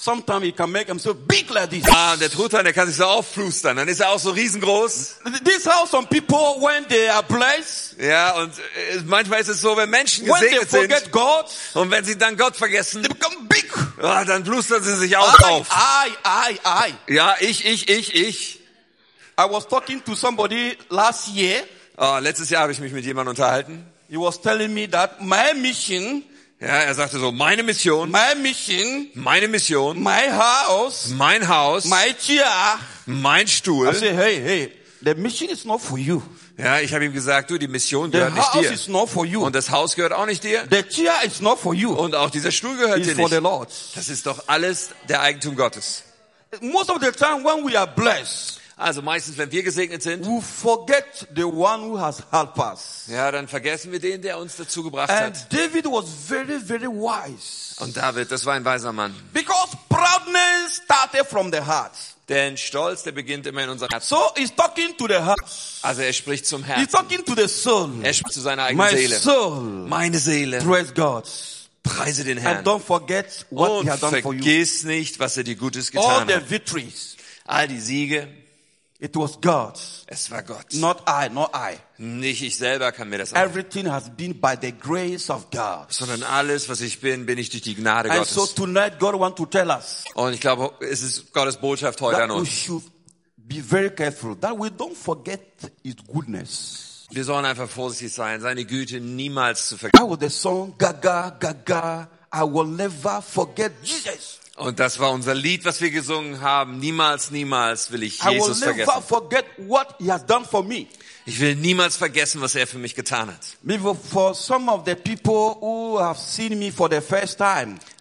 Sometimes 0.00 0.44
he 0.44 0.52
can 0.52 0.70
make 0.70 0.86
himself 0.86 1.16
big 1.26 1.50
like 1.50 1.70
this. 1.70 1.84
Ah, 1.90 2.16
der 2.16 2.30
Truthahn, 2.30 2.62
der 2.62 2.72
kann 2.72 2.86
sich 2.86 2.96
so 2.96 3.04
aufflustern. 3.04 3.76
Dann 3.76 3.88
ist 3.88 3.98
er 3.98 4.10
auch 4.10 4.20
so 4.20 4.30
riesengroß. 4.30 5.16
This 5.44 5.56
is 5.56 5.66
how 5.66 5.88
some 5.90 6.06
people, 6.06 6.60
when 6.60 6.86
they 6.86 7.08
are 7.08 7.24
blessed, 7.24 7.96
Ja, 7.98 8.36
und 8.36 8.56
äh, 8.56 9.00
manchmal 9.06 9.40
ist 9.40 9.48
es 9.48 9.60
so, 9.60 9.76
wenn 9.76 9.90
Menschen 9.90 10.28
when 10.28 10.34
they 10.34 10.50
gesegnet 10.50 10.70
sind 10.70 10.90
forget 10.92 11.12
God, 11.12 11.46
und 11.74 11.90
wenn 11.90 12.04
sie 12.04 12.16
dann 12.16 12.36
Gott 12.36 12.54
vergessen, 12.56 13.02
they 13.02 13.08
become 13.08 13.48
big. 13.48 13.66
ah, 14.00 14.24
dann 14.24 14.44
flustern 14.44 14.84
sie 14.84 14.94
sich 14.94 15.16
auch 15.16 15.36
I, 15.40 15.44
auf. 15.44 15.66
I, 15.68 16.52
I, 16.52 16.60
I. 17.08 17.14
Ja, 17.14 17.34
ich, 17.40 17.66
ich, 17.66 17.88
ich, 17.88 18.14
ich. 18.14 18.60
I 19.36 19.50
was 19.50 19.66
talking 19.66 20.04
to 20.04 20.14
somebody 20.14 20.78
last 20.90 21.26
year. 21.34 21.64
Oh, 21.96 22.18
letztes 22.20 22.50
Jahr 22.50 22.62
habe 22.62 22.72
ich 22.72 22.78
mich 22.78 22.92
mit 22.92 23.04
jemandem 23.04 23.30
unterhalten. 23.30 23.84
He 24.08 24.16
was 24.16 24.40
telling 24.40 24.72
me 24.72 24.88
that 24.90 25.20
my 25.20 25.54
mission, 25.54 26.22
Ja, 26.60 26.66
er 26.66 26.94
sagte 26.94 27.20
so, 27.20 27.30
meine 27.30 27.62
Mission, 27.62 28.10
my 28.10 28.34
mission, 28.42 29.08
meine 29.14 29.46
Mission, 29.46 30.02
my 30.02 30.28
house, 30.32 31.08
mein 31.10 31.46
Haus, 31.46 31.84
my 31.84 32.12
chair. 32.20 32.78
mein 33.06 33.46
I 33.46 33.48
Stuhl. 33.50 33.94
say, 33.94 34.12
hey, 34.12 34.40
hey, 34.40 34.72
the 35.02 35.14
mission 35.14 35.48
is 35.50 35.64
not 35.64 35.80
for 35.80 35.96
you. 35.98 36.20
Ja, 36.56 36.80
ich 36.80 36.92
habe 36.92 37.04
ihm 37.04 37.12
gesagt, 37.12 37.50
du, 37.50 37.58
die 37.58 37.68
Mission 37.68 38.10
The 38.10 38.18
gehört 38.18 38.34
nicht 38.34 38.52
house 38.54 38.62
dir. 38.62 38.72
is 38.72 38.88
not 38.88 39.08
for 39.08 39.24
you. 39.24 39.44
Und 39.44 39.54
das 39.54 39.70
Haus 39.70 39.94
gehört 39.94 40.12
auch 40.12 40.26
nicht 40.26 40.42
dir. 40.42 40.64
The 40.68 40.82
chair 40.82 41.14
is 41.24 41.40
not 41.40 41.60
for 41.60 41.72
you. 41.74 41.92
Und 41.92 42.16
auch 42.16 42.30
dieser 42.30 42.50
Stuhl 42.50 42.76
gehört 42.76 42.98
It's 42.98 43.06
dir 43.10 43.14
for 43.14 43.28
the 43.28 43.36
nicht. 43.36 43.44
Lord. 43.44 43.70
Das 43.94 44.08
ist 44.08 44.26
doch 44.26 44.42
alles 44.48 44.90
der 45.08 45.20
Eigentum 45.20 45.54
Gottes. 45.54 46.02
Most 46.60 46.90
of 46.90 46.98
the 47.00 47.12
time 47.12 47.44
when 47.44 47.64
we 47.64 47.78
are 47.78 47.86
blessed, 47.86 48.58
Also 48.80 49.02
meistens, 49.02 49.36
wenn 49.38 49.50
wir 49.50 49.64
gesegnet 49.64 50.04
sind, 50.04 50.24
we 50.24 50.40
forget 50.40 51.26
the 51.34 51.42
one 51.42 51.82
who 51.82 51.98
has 52.00 52.22
helped 52.30 52.58
us. 52.58 53.06
ja, 53.08 53.30
dann 53.32 53.48
vergessen 53.48 53.90
wir 53.90 53.98
den, 53.98 54.22
der 54.22 54.38
uns 54.38 54.54
dazu 54.54 54.84
gebracht 54.84 55.10
And 55.10 55.34
hat. 55.36 55.52
David 55.52 55.84
was 55.86 56.04
very, 56.28 56.60
very 56.60 56.86
wise. 56.86 57.74
Und 57.82 57.96
David, 57.96 58.30
das 58.30 58.46
war 58.46 58.54
ein 58.54 58.64
weiser 58.64 58.92
Mann. 58.92 59.12
Because 59.32 59.76
proudness 59.88 60.80
started 60.84 61.26
from 61.26 61.50
the 61.52 61.58
heart. 61.60 61.92
Denn 62.28 62.56
Stolz, 62.56 63.02
der 63.02 63.12
beginnt 63.12 63.46
immer 63.46 63.64
in 63.64 63.70
unserem 63.70 63.88
Herzen. 63.90 64.08
So 64.16 64.30
he's 64.36 64.54
talking 64.54 64.96
to 64.96 65.06
the 65.08 65.14
heart. 65.14 65.40
Also 65.82 66.02
er 66.02 66.12
spricht 66.12 66.46
zum 66.46 66.62
He's 66.64 66.76
Herzen. 66.76 66.92
talking 66.92 67.24
to 67.24 67.34
the 67.34 67.48
soul. 67.48 67.90
Er 68.02 68.12
spricht 68.12 68.34
zu 68.34 68.42
seiner 68.42 68.64
eigenen 68.64 68.86
My 68.86 68.96
Seele. 68.96 69.18
soul. 69.18 69.60
Meine 69.88 70.18
Seele, 70.18 70.58
Praise 70.60 70.92
God. 70.94 71.24
preise 71.82 72.22
den 72.24 72.38
And 72.38 72.46
Herrn. 72.46 72.64
don't 72.64 72.80
forget 72.84 73.46
what 73.50 73.70
Und 73.70 73.84
he 73.86 73.90
has 73.90 74.00
done 74.00 74.20
for 74.22 74.34
you. 74.34 74.40
vergiss 74.42 74.84
nicht, 74.84 75.18
was 75.18 75.36
er 75.36 75.42
dir 75.44 75.56
Gutes 75.56 75.90
All 75.96 76.02
getan 76.02 76.28
the 76.28 76.34
hat. 76.34 76.50
victories. 76.50 77.16
All 77.46 77.66
die 77.66 77.80
Siege, 77.80 78.28
It 79.00 79.14
was 79.14 79.40
God. 79.40 79.74
es 80.08 80.28
war 80.30 80.42
Gott. 80.42 80.66
Not 80.72 81.04
I, 81.08 81.28
not 81.30 81.52
I. 81.54 81.76
Nicht 81.98 82.42
ich 82.42 82.56
selber 82.56 82.90
kann 82.90 83.08
mir 83.08 83.18
das 83.18 83.30
sagen. 83.30 83.48
Everything 83.48 83.88
has 83.88 84.10
been 84.10 84.40
by 84.40 84.54
the 84.60 84.72
grace 84.72 85.30
of 85.30 85.50
God. 85.52 85.86
Sondern 85.92 86.24
alles, 86.24 86.68
was 86.68 86.80
ich 86.80 87.00
bin, 87.00 87.24
bin 87.24 87.38
ich 87.38 87.48
durch 87.50 87.62
die 87.62 87.76
Gnade 87.76 88.10
And 88.10 88.26
so 88.26 88.40
Gottes. 88.40 88.54
tonight 88.56 88.98
God 88.98 89.14
wants 89.20 89.36
to 89.36 89.46
tell 89.46 89.68
us 89.70 90.04
Und 90.14 90.32
ich 90.32 90.40
glaube, 90.40 90.72
es 90.84 91.02
ist 91.02 91.32
Gottes 91.32 91.56
Botschaft 91.58 92.00
heute 92.00 92.24
an 92.24 92.32
uns. 92.32 92.68
be 93.36 93.62
very 93.62 93.90
careful 93.90 94.34
that 94.40 94.58
we 94.58 94.66
don't 94.68 94.96
forget 94.96 95.40
his 95.84 95.94
goodness. 96.12 97.06
Wir 97.10 97.24
sollen 97.24 97.44
einfach 97.44 97.68
vorsichtig 97.68 98.12
sein, 98.12 98.40
seine 98.40 98.64
Güte 98.64 99.00
niemals 99.00 99.68
zu 99.68 99.78
vergessen. 99.78 100.10
Was 100.10 100.18
the 100.20 100.28
song, 100.28 100.74
Gaga, 100.76 101.30
Gaga, 101.38 102.08
I 102.34 102.40
will 102.42 102.66
never 102.66 103.22
forget 103.22 103.72
Jesus. 103.82 104.40
Und 104.58 104.80
das 104.80 104.98
war 104.98 105.12
unser 105.12 105.34
Lied, 105.34 105.64
was 105.64 105.80
wir 105.80 105.90
gesungen 105.90 106.40
haben. 106.40 106.78
Niemals, 106.78 107.30
niemals 107.30 107.92
will 107.92 108.02
ich 108.02 108.22
Jesus 108.22 108.62
vergessen. 108.62 108.92
Ich 111.26 111.40
will 111.40 111.54
niemals 111.54 111.96
vergessen, 111.96 112.40
was 112.40 112.54
er 112.56 112.66
für 112.66 112.78
mich 112.78 112.94
getan 112.96 113.28
hat. 113.28 113.56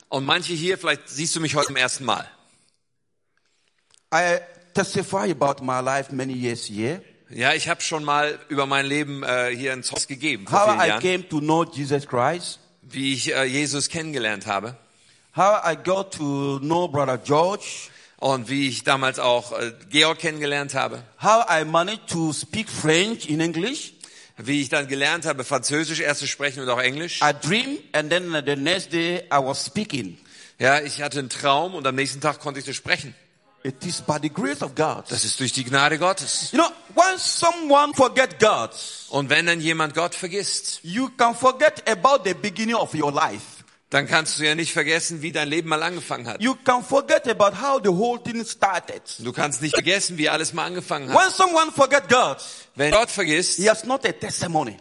Und 0.09 0.25
manche 0.25 0.53
hier, 0.53 0.77
vielleicht 0.77 1.09
siehst 1.09 1.35
du 1.35 1.41
mich 1.41 1.55
heute 1.55 1.67
zum 1.67 1.75
ersten 1.75 2.05
Mal. 2.05 2.27
I 4.13 4.39
testify 4.73 5.29
about 5.29 5.63
my 5.63 5.81
life 5.81 6.15
many 6.15 6.33
years 6.33 6.67
here. 6.67 7.01
Ja, 7.29 7.53
ich 7.53 7.67
habe 7.67 7.81
schon 7.81 8.05
mal 8.05 8.39
über 8.47 8.65
mein 8.65 8.85
Leben 8.85 9.21
äh, 9.21 9.53
hier 9.53 9.73
ein 9.73 9.83
Zeugnis 9.83 10.07
gegeben 10.07 10.45
How 10.49 10.81
I 10.81 10.91
came 11.01 11.27
to 11.27 11.39
know 11.39 11.65
Jesus 11.65 12.07
Christ. 12.07 12.59
wie 12.81 13.13
ich 13.13 13.35
äh, 13.35 13.43
Jesus 13.43 13.89
kennengelernt 13.89 14.47
habe 14.47 14.77
How 15.37 15.61
I 15.63 15.75
got 15.75 16.15
to 16.17 16.59
know 16.59 16.87
Brother 16.87 17.19
George. 17.19 17.89
und 18.19 18.49
wie 18.49 18.67
ich 18.67 18.83
damals 18.83 19.19
auch 19.19 19.51
äh, 19.51 19.71
Georg 19.91 20.17
kennengelernt 20.17 20.73
habe, 20.73 21.03
How 21.21 21.45
I 21.47 21.63
managed 21.63 22.07
to 22.07 22.33
speak 22.33 22.67
French 22.67 23.29
in 23.29 23.39
English. 23.39 23.93
wie 24.37 24.61
ich 24.61 24.69
dann 24.69 24.87
gelernt 24.87 25.25
habe, 25.25 25.43
Französisch 25.43 25.99
erst 25.99 26.21
zu 26.21 26.27
sprechen 26.27 26.61
und 26.63 26.69
auch 26.69 26.79
Englisch. 26.79 27.21
I 27.21 27.33
dreamed 27.33 27.79
and 27.93 28.09
then 28.09 28.31
the 28.45 28.55
next 28.55 28.91
day 28.91 29.19
I 29.31 29.37
was 29.37 29.63
speaking. 29.63 30.17
Ja, 30.57 30.81
ich 30.81 31.01
hatte 31.03 31.19
einen 31.19 31.29
Traum 31.29 31.75
und 31.75 31.85
am 31.85 31.93
nächsten 31.93 32.19
Tag 32.19 32.39
konnte 32.39 32.59
ich 32.59 32.65
das 32.65 32.75
sprechen. 32.75 33.13
It 33.63 33.85
is 33.85 34.01
by 34.01 34.17
the 34.21 34.29
grace 34.29 34.63
of 34.63 34.73
God. 34.73 35.03
Das 35.09 35.23
ist 35.23 35.39
durch 35.39 35.51
die 35.51 35.63
Gnade 35.63 35.99
Gottes. 35.99 36.51
You 36.51 36.59
know, 36.59 36.69
when 36.95 37.17
someone 37.19 37.93
forget 37.93 38.39
God, 38.39 38.71
Und 39.09 39.29
wenn 39.29 39.45
dann 39.45 39.61
jemand 39.61 39.93
Gott 39.93 40.15
vergisst, 40.15 40.79
you 40.83 41.09
can 41.17 41.35
forget 41.35 41.87
about 41.87 42.23
the 42.23 42.33
beginning 42.33 42.75
of 42.75 42.95
your 42.95 43.11
life. 43.11 43.56
Dann 43.89 44.05
kannst 44.07 44.37
du 44.39 44.43
ja 44.45 44.53
nicht 44.55 44.73
vergessen, 44.73 45.21
wie 45.21 45.31
dein 45.31 45.47
Leben 45.47 45.69
mal 45.69 45.81
angefangen 45.81 46.27
hat. 46.27 46.41
You 46.41 46.55
can 46.65 46.83
forget 46.83 47.27
about 47.27 47.57
how 47.61 47.79
the 47.81 47.89
whole 47.89 48.21
thing 48.21 48.43
started. 48.45 49.01
Du 49.19 49.31
kannst 49.31 49.61
nicht 49.61 49.73
vergessen, 49.75 50.17
wie 50.17 50.29
alles 50.29 50.53
mal 50.53 50.65
angefangen 50.65 51.09
hat. 51.09 51.15
When 51.17 51.31
someone 51.31 51.71
forget 51.71 52.09
God, 52.09 52.37
Wenn 52.75 52.91
Gott 52.91 53.09
vergisst, 53.09 53.57
he 53.57 53.69
has 53.69 53.85
not 53.85 54.05
a 54.05 54.11
testimony. 54.11 54.77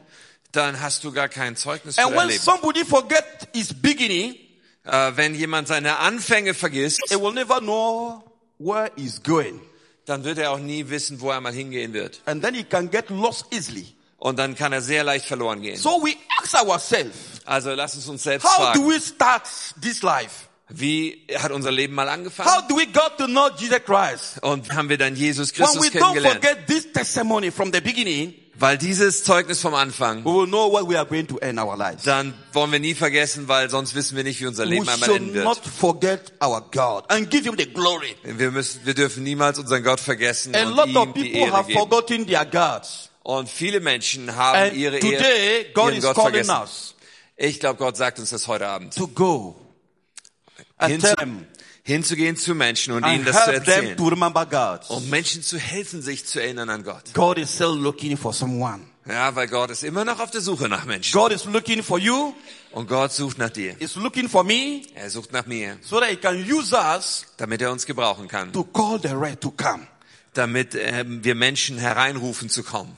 dann 0.53 0.81
hast 0.81 1.05
du 1.05 1.13
gar 1.13 1.29
kein 1.29 1.55
Zeugnis 1.57 1.95
für 1.97 2.03
And 2.03 2.11
dein 2.13 2.19
when 2.19 2.29
Leben. 2.29 2.43
somebody 2.43 2.85
forget 2.85 3.49
his 3.55 3.73
beginning, 3.75 4.35
Äh, 4.85 5.17
wenn 5.17 5.35
jemand 5.35 5.67
seine 5.67 5.99
Anfänge 5.99 6.55
vergisst, 6.55 7.01
he 7.09 7.17
will 7.17 7.33
never 7.33 7.59
know 7.61 8.23
where 8.59 8.91
he's 8.97 9.21
going. 9.23 9.61
dann 10.05 10.23
wird 10.23 10.39
er 10.39 10.53
auch 10.53 10.59
nie 10.61 10.89
wissen, 10.89 11.21
wo 11.21 11.31
er 11.31 11.41
mal 11.41 11.53
hingehen 11.53 11.93
wird. 11.93 12.21
And 12.25 12.41
then 12.43 12.55
he 12.55 12.63
can 12.63 12.89
get 12.91 13.11
lost 13.11 13.47
easily. 13.53 13.96
Und 14.27 14.41
dann 14.41 14.57
kann 14.57 14.73
er 14.73 14.83
sehr 14.83 15.05
leicht 15.05 15.27
verloren 15.27 15.63
gehen. 15.63 15.77
So 15.77 16.03
we 16.03 16.15
ask 16.43 16.53
ourselves, 16.55 17.15
Also 17.45 17.71
lass 17.75 17.95
uns 17.95 18.09
uns 18.09 18.25
selbst 18.25 18.45
how 18.45 18.73
do 18.73 18.81
fragen, 18.83 18.89
we 18.89 19.01
start 19.01 19.43
this 19.81 20.03
life? 20.03 20.47
wie 20.69 21.25
hat 21.39 21.53
unser 21.53 21.71
Leben 21.71 21.95
mal 21.95 22.09
How 22.09 22.15
angefangen? 22.15 22.51
do 22.69 22.77
we 22.77 22.87
got 22.87 23.17
to 23.19 23.27
know 23.27 23.49
Jesus 23.57 23.79
Christ? 23.85 24.43
Und 24.43 24.69
haben 24.75 24.89
wir 24.89 24.99
dann 24.99 25.15
Jesus 25.15 25.57
When 25.57 25.65
Christus 25.67 25.81
we 25.83 25.87
don't 25.91 25.93
kennengelernt? 26.13 26.45
forget 26.45 26.67
this 26.67 26.93
testimony 26.93 27.53
from 27.53 27.73
the 27.73 27.81
beginning, 27.81 28.35
Weil 28.59 28.77
dieses 28.79 29.23
Zeugnis 29.23 29.61
vom 29.61 29.75
Anfang, 29.75 30.25
we 30.25 30.35
will 30.35 30.47
know 30.49 30.73
where 30.73 30.83
we 30.89 30.99
are 30.99 31.07
going 31.07 31.29
to 31.29 31.39
end 31.39 31.61
our 31.61 31.77
lives. 31.77 32.03
dann 32.03 32.35
wollen 32.53 32.73
wir 32.73 32.81
nie 32.81 32.95
vergessen, 32.95 33.47
weil 33.47 33.71
sonst 33.71 33.95
wissen 33.95 34.17
wir 34.17 34.25
nicht, 34.25 34.41
wie 34.41 34.47
unser 34.47 34.65
We 34.65 34.71
Leben 34.71 34.89
einmal 34.89 35.09
should 35.09 35.21
enden 35.21 35.45
not 35.45 35.65
wird. 35.65 35.73
forget 35.73 36.33
our 36.43 36.63
God 36.73 37.05
and 37.13 37.31
give 37.31 37.45
him 37.45 37.55
the 37.57 37.67
glory. 37.73 38.17
Wir 38.25 38.51
müssen, 38.51 38.81
wir 38.85 38.95
dürfen 38.95 39.23
niemals 39.23 39.61
unseren 39.61 39.85
Gott 39.85 40.01
vergessen 40.01 40.53
A 40.57 40.65
und 40.67 40.75
lot 40.75 40.89
ihm 40.89 40.97
of 40.97 41.13
die 41.13 41.23
people 41.23 41.41
Ehre 41.43 41.53
have 41.53 41.67
geben. 41.69 41.79
forgotten 41.79 42.27
their 42.27 42.45
gods. 42.45 43.11
Und 43.27 43.49
viele 43.49 43.81
Menschen 43.81 44.37
haben 44.37 44.69
And 44.69 44.75
ihre 44.75 45.01
today, 45.01 45.67
God 45.75 45.91
ihren 45.91 46.01
Gott 46.01 46.15
vergessen. 46.15 46.51
us 46.53 46.95
Ich 47.37 47.59
glaube, 47.59 47.77
Gott 47.77 47.97
sagt 47.97 48.21
uns 48.21 48.31
das 48.31 48.47
heute 48.47 48.69
Abend. 48.69 48.95
to 48.95 49.09
go 49.09 49.57
them 50.79 51.45
hinzugehen 51.83 52.37
zu 52.37 52.55
Menschen 52.55 52.93
und 52.95 53.05
ihnen 53.05 53.25
das 53.25 53.45
zu 53.47 53.53
erzählen. 53.53 53.97
to 53.97 54.07
remember 54.07 54.47
God. 54.47 54.89
Um 54.91 55.11
Menschen 55.11 55.43
zu 55.43 55.59
helfen, 55.59 56.03
sich 56.03 56.25
zu 56.25 56.41
erinnern 56.41 56.71
an 56.71 56.85
Gott. 56.85 57.15
God 57.15 57.39
is 57.39 57.53
still 57.53 57.75
looking 57.77 58.17
for 58.17 58.33
someone. 58.33 58.83
Ja, 59.09 59.35
weil 59.35 59.49
Gott 59.49 59.71
ist 59.71 59.83
immer 59.83 60.05
noch 60.05 60.21
auf 60.21 60.31
der 60.31 60.41
Suche 60.41 60.69
nach 60.69 60.85
Menschen. 60.85 61.13
God 61.13 61.33
is 61.33 61.47
looking 61.47 61.83
for 61.83 61.99
you. 61.99 62.33
Und 62.71 62.87
Gott 62.89 63.13
sucht 63.13 63.39
nach 63.39 63.51
dir. 63.51 63.75
Is 63.81 63.97
looking 63.97 64.29
for 64.29 64.45
me 64.45 64.83
Er 64.95 65.11
sucht 65.11 65.33
nach 65.33 65.47
mir, 65.47 65.79
so 65.83 65.99
that 65.99 66.11
he 66.11 66.17
can 66.17 66.49
use 66.49 66.73
us 66.77 67.27
damit 67.39 67.61
er 67.61 67.73
uns 67.73 67.87
gebrauchen 67.87 68.29
kann. 68.29 68.53
to 68.53 68.63
call 68.63 69.01
the 69.03 69.09
right 69.15 69.41
to 69.41 69.51
come. 69.51 69.85
Damit 70.35 70.77
ähm, 70.77 71.25
wir 71.25 71.35
Menschen 71.35 71.79
hereinrufen 71.79 72.49
zu 72.49 72.63
kommen. 72.63 72.97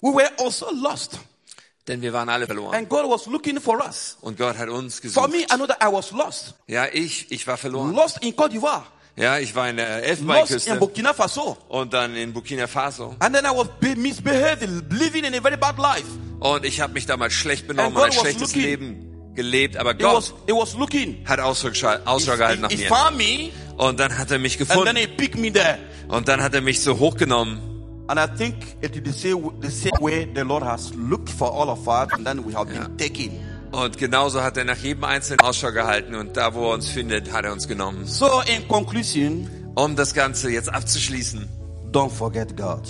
We 0.00 0.08
were 0.14 0.30
also 0.38 0.66
lost. 0.72 1.18
Denn 1.88 2.02
wir 2.02 2.12
waren 2.12 2.28
alle 2.28 2.46
verloren. 2.46 2.74
And 2.74 2.88
God 2.88 3.08
was 3.10 3.26
looking 3.26 3.60
for 3.60 3.78
us. 3.84 4.16
Und 4.20 4.38
Gott 4.38 4.56
hat 4.56 4.68
uns 4.68 4.96
For 4.96 5.02
gesucht. 5.02 5.30
me, 5.30 5.38
I 5.42 5.56
know 5.56 5.66
that 5.66 5.78
I 5.82 5.92
was 5.92 6.10
lost. 6.12 6.54
Ja, 6.66 6.86
ich, 6.92 7.30
ich 7.30 7.46
war 7.46 7.56
verloren. 7.56 7.92
Lost 7.94 8.18
in 8.22 8.36
Cote 8.36 8.54
d'Ivoire. 8.56 8.82
Ja, 9.16 9.38
ich 9.38 9.54
war 9.54 9.68
in 9.68 9.76
der 9.76 9.98
in 9.98 10.04
Elfenbeinküste 10.04 10.76
Burkina 10.76 11.12
Faso. 11.12 11.56
und 11.68 11.92
dann 11.92 12.14
in 12.16 12.32
Burkina 12.32 12.66
Faso. 12.66 13.16
And 13.18 13.34
then 13.34 13.44
I 13.44 13.48
was 13.54 13.68
be- 13.80 13.96
misbehaving, 13.96 14.88
living 14.90 15.24
in 15.24 15.34
a 15.34 15.40
very 15.40 15.56
bad 15.56 15.78
life. 15.78 16.06
Und 16.38 16.64
ich 16.64 16.80
habe 16.80 16.92
mich 16.92 17.06
damals 17.06 17.34
schlecht 17.34 17.66
benommen 17.66 17.96
ein 17.98 18.12
schlechtes 18.12 18.54
looking. 18.54 18.62
Leben 18.62 19.32
gelebt. 19.34 19.76
Aber 19.76 19.90
It 19.92 20.02
was, 20.02 20.30
Gott 20.30 20.48
it 20.48 20.54
was 20.54 20.74
looking. 20.74 21.26
hat 21.26 21.40
Ausschau, 21.40 21.68
Ausschau 22.04 22.36
gehalten 22.36 22.62
nach 22.62 22.70
mir. 22.70 23.10
me 23.16 23.50
Und 23.76 23.98
dann 24.00 24.16
hat 24.16 24.30
er 24.30 24.38
mich 24.38 24.58
and 24.60 24.68
then 24.68 24.76
gefunden. 24.76 24.96
he 24.96 25.06
picked 25.08 25.38
me 25.38 25.52
there. 25.52 25.78
Und 26.08 26.28
dann 26.28 26.40
hat 26.42 26.54
er 26.54 26.60
mich 26.60 26.80
so 26.82 26.98
hochgenommen. 26.98 27.60
And 28.10 28.18
I 28.18 28.26
think 28.26 28.56
it 28.82 28.96
is 28.96 29.02
the 29.04 29.12
same, 29.12 29.52
the 29.60 29.70
same 29.70 29.92
way 30.00 30.24
the 30.24 30.42
Lord 30.42 30.64
has 30.64 30.92
looked 30.96 31.28
for 31.28 31.48
all 31.48 31.70
of 31.70 31.86
us 31.88 32.08
and 32.12 32.26
then 32.26 32.44
we 32.44 32.52
have 32.54 32.66
been 32.68 32.96
taken. 32.98 33.30
Und 33.70 33.98
genauso 33.98 34.42
hat 34.42 34.56
er 34.56 34.64
nach 34.64 34.78
jedem 34.78 35.04
einzelnen 35.04 35.38
Ausschau 35.38 35.70
gehalten. 35.70 36.16
Und 36.16 36.36
da, 36.36 36.52
wo 36.54 36.70
er 36.70 36.74
uns 36.74 36.88
findet, 36.88 37.32
hat 37.32 37.44
er 37.44 37.52
uns 37.52 37.68
genommen. 37.68 38.04
So 38.06 38.42
in 38.52 38.66
conclusion, 38.66 39.48
Um 39.76 39.94
das 39.94 40.12
Ganze 40.12 40.50
jetzt 40.50 40.68
abzuschließen, 40.74 41.48
don't 41.92 42.10
forget 42.10 42.56
God. 42.56 42.82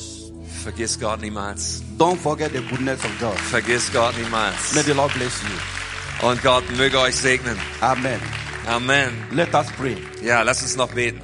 vergiss 0.65 0.99
Gott 0.99 1.21
niemals. 1.21 1.83
Don't 1.99 2.17
forget 2.17 2.53
the 2.53 2.63
goodness 2.63 3.05
of 3.05 3.11
God. 3.21 3.39
Vergiss 3.51 3.93
Gott 3.93 4.15
niemals. 4.17 4.75
May 4.75 4.83
the 4.83 4.95
Lord 4.95 5.13
bless 5.13 5.35
you. 5.43 6.27
Und 6.27 6.43
Gott 6.43 6.65
möge 6.79 6.99
euch 6.99 7.17
segnen. 7.17 7.59
Amen. 7.83 8.19
Amen. 8.67 9.13
Let 9.33 9.55
us 9.55 9.67
pray. 9.79 9.99
Ja, 10.23 10.41
lass 10.41 10.63
uns 10.63 10.77
noch 10.77 10.89
beten. 10.95 11.21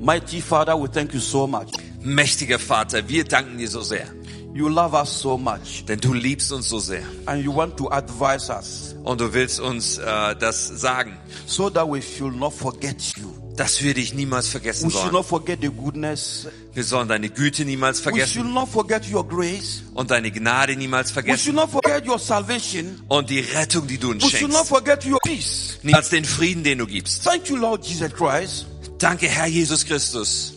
Mighty 0.00 0.40
Father, 0.40 0.76
we 0.76 0.88
thank 0.88 1.14
you 1.14 1.20
so 1.20 1.46
much. 1.46 1.70
Mächtiger 2.14 2.58
Vater, 2.58 3.08
wir 3.08 3.24
danken 3.24 3.58
dir 3.58 3.68
so 3.68 3.82
sehr. 3.82 4.06
You 4.54 4.68
love 4.68 4.96
us 4.96 5.20
so 5.20 5.36
much 5.36 5.84
Denn 5.86 6.00
du 6.00 6.14
liebst 6.14 6.50
uns 6.52 6.68
so 6.68 6.78
sehr. 6.80 7.02
and 7.26 7.44
you 7.44 7.54
want 7.54 7.76
to 7.76 7.90
advise 7.90 8.50
us 8.52 8.94
Und 9.04 9.20
du 9.20 9.32
willst 9.32 9.60
uns 9.60 9.98
äh, 9.98 10.34
das 10.36 10.66
sagen, 10.68 11.16
so 11.46 11.68
that 11.70 11.86
we 11.88 12.00
should 12.02 12.34
not 12.34 12.52
forget 12.54 12.96
you. 13.16 13.28
dass 13.56 13.82
wir 13.82 13.92
dich 13.92 14.14
niemals 14.14 14.48
vergessen 14.48 14.86
We 14.86 14.90
should 14.92 15.02
sollen. 15.02 15.12
not 15.14 15.26
forget 15.26 15.58
the 15.60 15.68
goodness. 15.68 16.46
Wir 16.74 16.82
sollen 16.84 17.08
deine 17.08 17.28
Güte 17.28 17.64
niemals 17.64 17.98
We 18.00 18.02
vergessen 18.04 18.32
should 18.42 18.54
not 18.54 18.68
forget 18.68 19.02
your 19.12 19.26
grace. 19.28 19.82
und 19.94 20.10
deine 20.10 20.30
Gnade 20.30 20.76
niemals 20.76 21.10
We 21.10 21.14
should 21.14 21.24
vergessen 21.26 21.54
not 21.54 21.70
forget 21.70 22.06
your 22.08 22.18
salvation. 22.18 23.00
und 23.08 23.28
die 23.30 23.40
Rettung, 23.40 23.86
die 23.86 23.98
du 23.98 24.10
uns 24.12 24.24
We 24.24 24.30
should 24.30 24.42
not 24.50 24.66
schenkst. 24.66 24.68
forget 24.70 25.06
your 25.06 25.18
peace. 25.24 25.78
Niemals 25.82 26.08
den 26.08 26.24
Frieden, 26.24 26.64
den 26.64 26.78
du 26.78 26.86
gibst. 26.86 27.22
Thank 27.22 27.48
you, 27.50 27.56
Lord 27.56 27.84
Jesus 27.84 28.12
Christ, 28.12 28.66
Danke, 28.98 29.28
Herr 29.28 29.46
Jesus 29.46 29.84
Christus, 29.84 30.54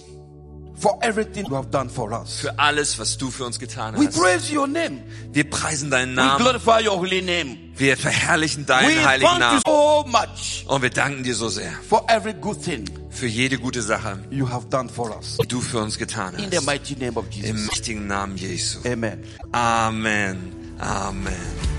for 0.81 0.97
everything 1.01 1.45
you 1.47 1.55
have 1.55 1.69
done 1.71 1.89
for 1.89 2.11
us. 2.11 2.37
für 2.41 2.57
alles, 2.59 2.97
was 2.99 3.17
du 3.17 3.29
für 3.31 3.45
uns 3.45 3.59
getan 3.59 3.95
We 3.97 4.07
hast. 4.07 4.19
praise 4.19 4.53
your 4.53 4.67
name. 4.67 5.03
Wir 5.31 5.49
preisen 5.49 5.89
deinen 5.91 6.11
We 6.17 6.21
Namen. 6.21 6.43
glorify 6.43 6.85
your 6.87 6.97
holy 6.97 7.21
name. 7.21 7.57
Wir 7.77 7.95
verherrlichen 7.95 8.63
We 8.63 8.67
deinen 8.67 9.05
heiligen 9.05 9.29
thank 9.29 9.41
you 9.41 9.47
Namen. 9.47 9.61
so 9.65 10.05
much 10.07 10.65
Und 10.67 10.81
wir 10.81 10.89
danken 10.89 11.23
dir 11.23 11.35
so 11.35 11.49
sehr 11.49 11.71
for 11.87 12.03
every 12.09 12.33
good 12.33 12.61
thing 12.63 12.85
für 13.09 13.27
jede 13.27 13.57
gute 13.57 13.81
Sache, 13.81 14.19
you 14.29 14.49
have 14.49 14.67
done 14.69 14.89
for 14.89 15.15
us. 15.15 15.37
die 15.41 15.47
du 15.47 15.61
für 15.61 15.79
uns 15.79 15.97
getan 15.97 16.33
In 16.35 16.49
the 16.49 16.57
hast. 16.57 16.65
mighty 16.65 16.95
name 16.95 17.17
of 17.17 17.25
Im 17.37 17.43
Jesus. 17.43 17.67
mächtigen 17.67 18.07
Namen 18.07 18.35
Jesu. 18.37 18.79
Amen. 18.85 19.23
Amen. 19.51 20.51
Amen. 20.79 21.70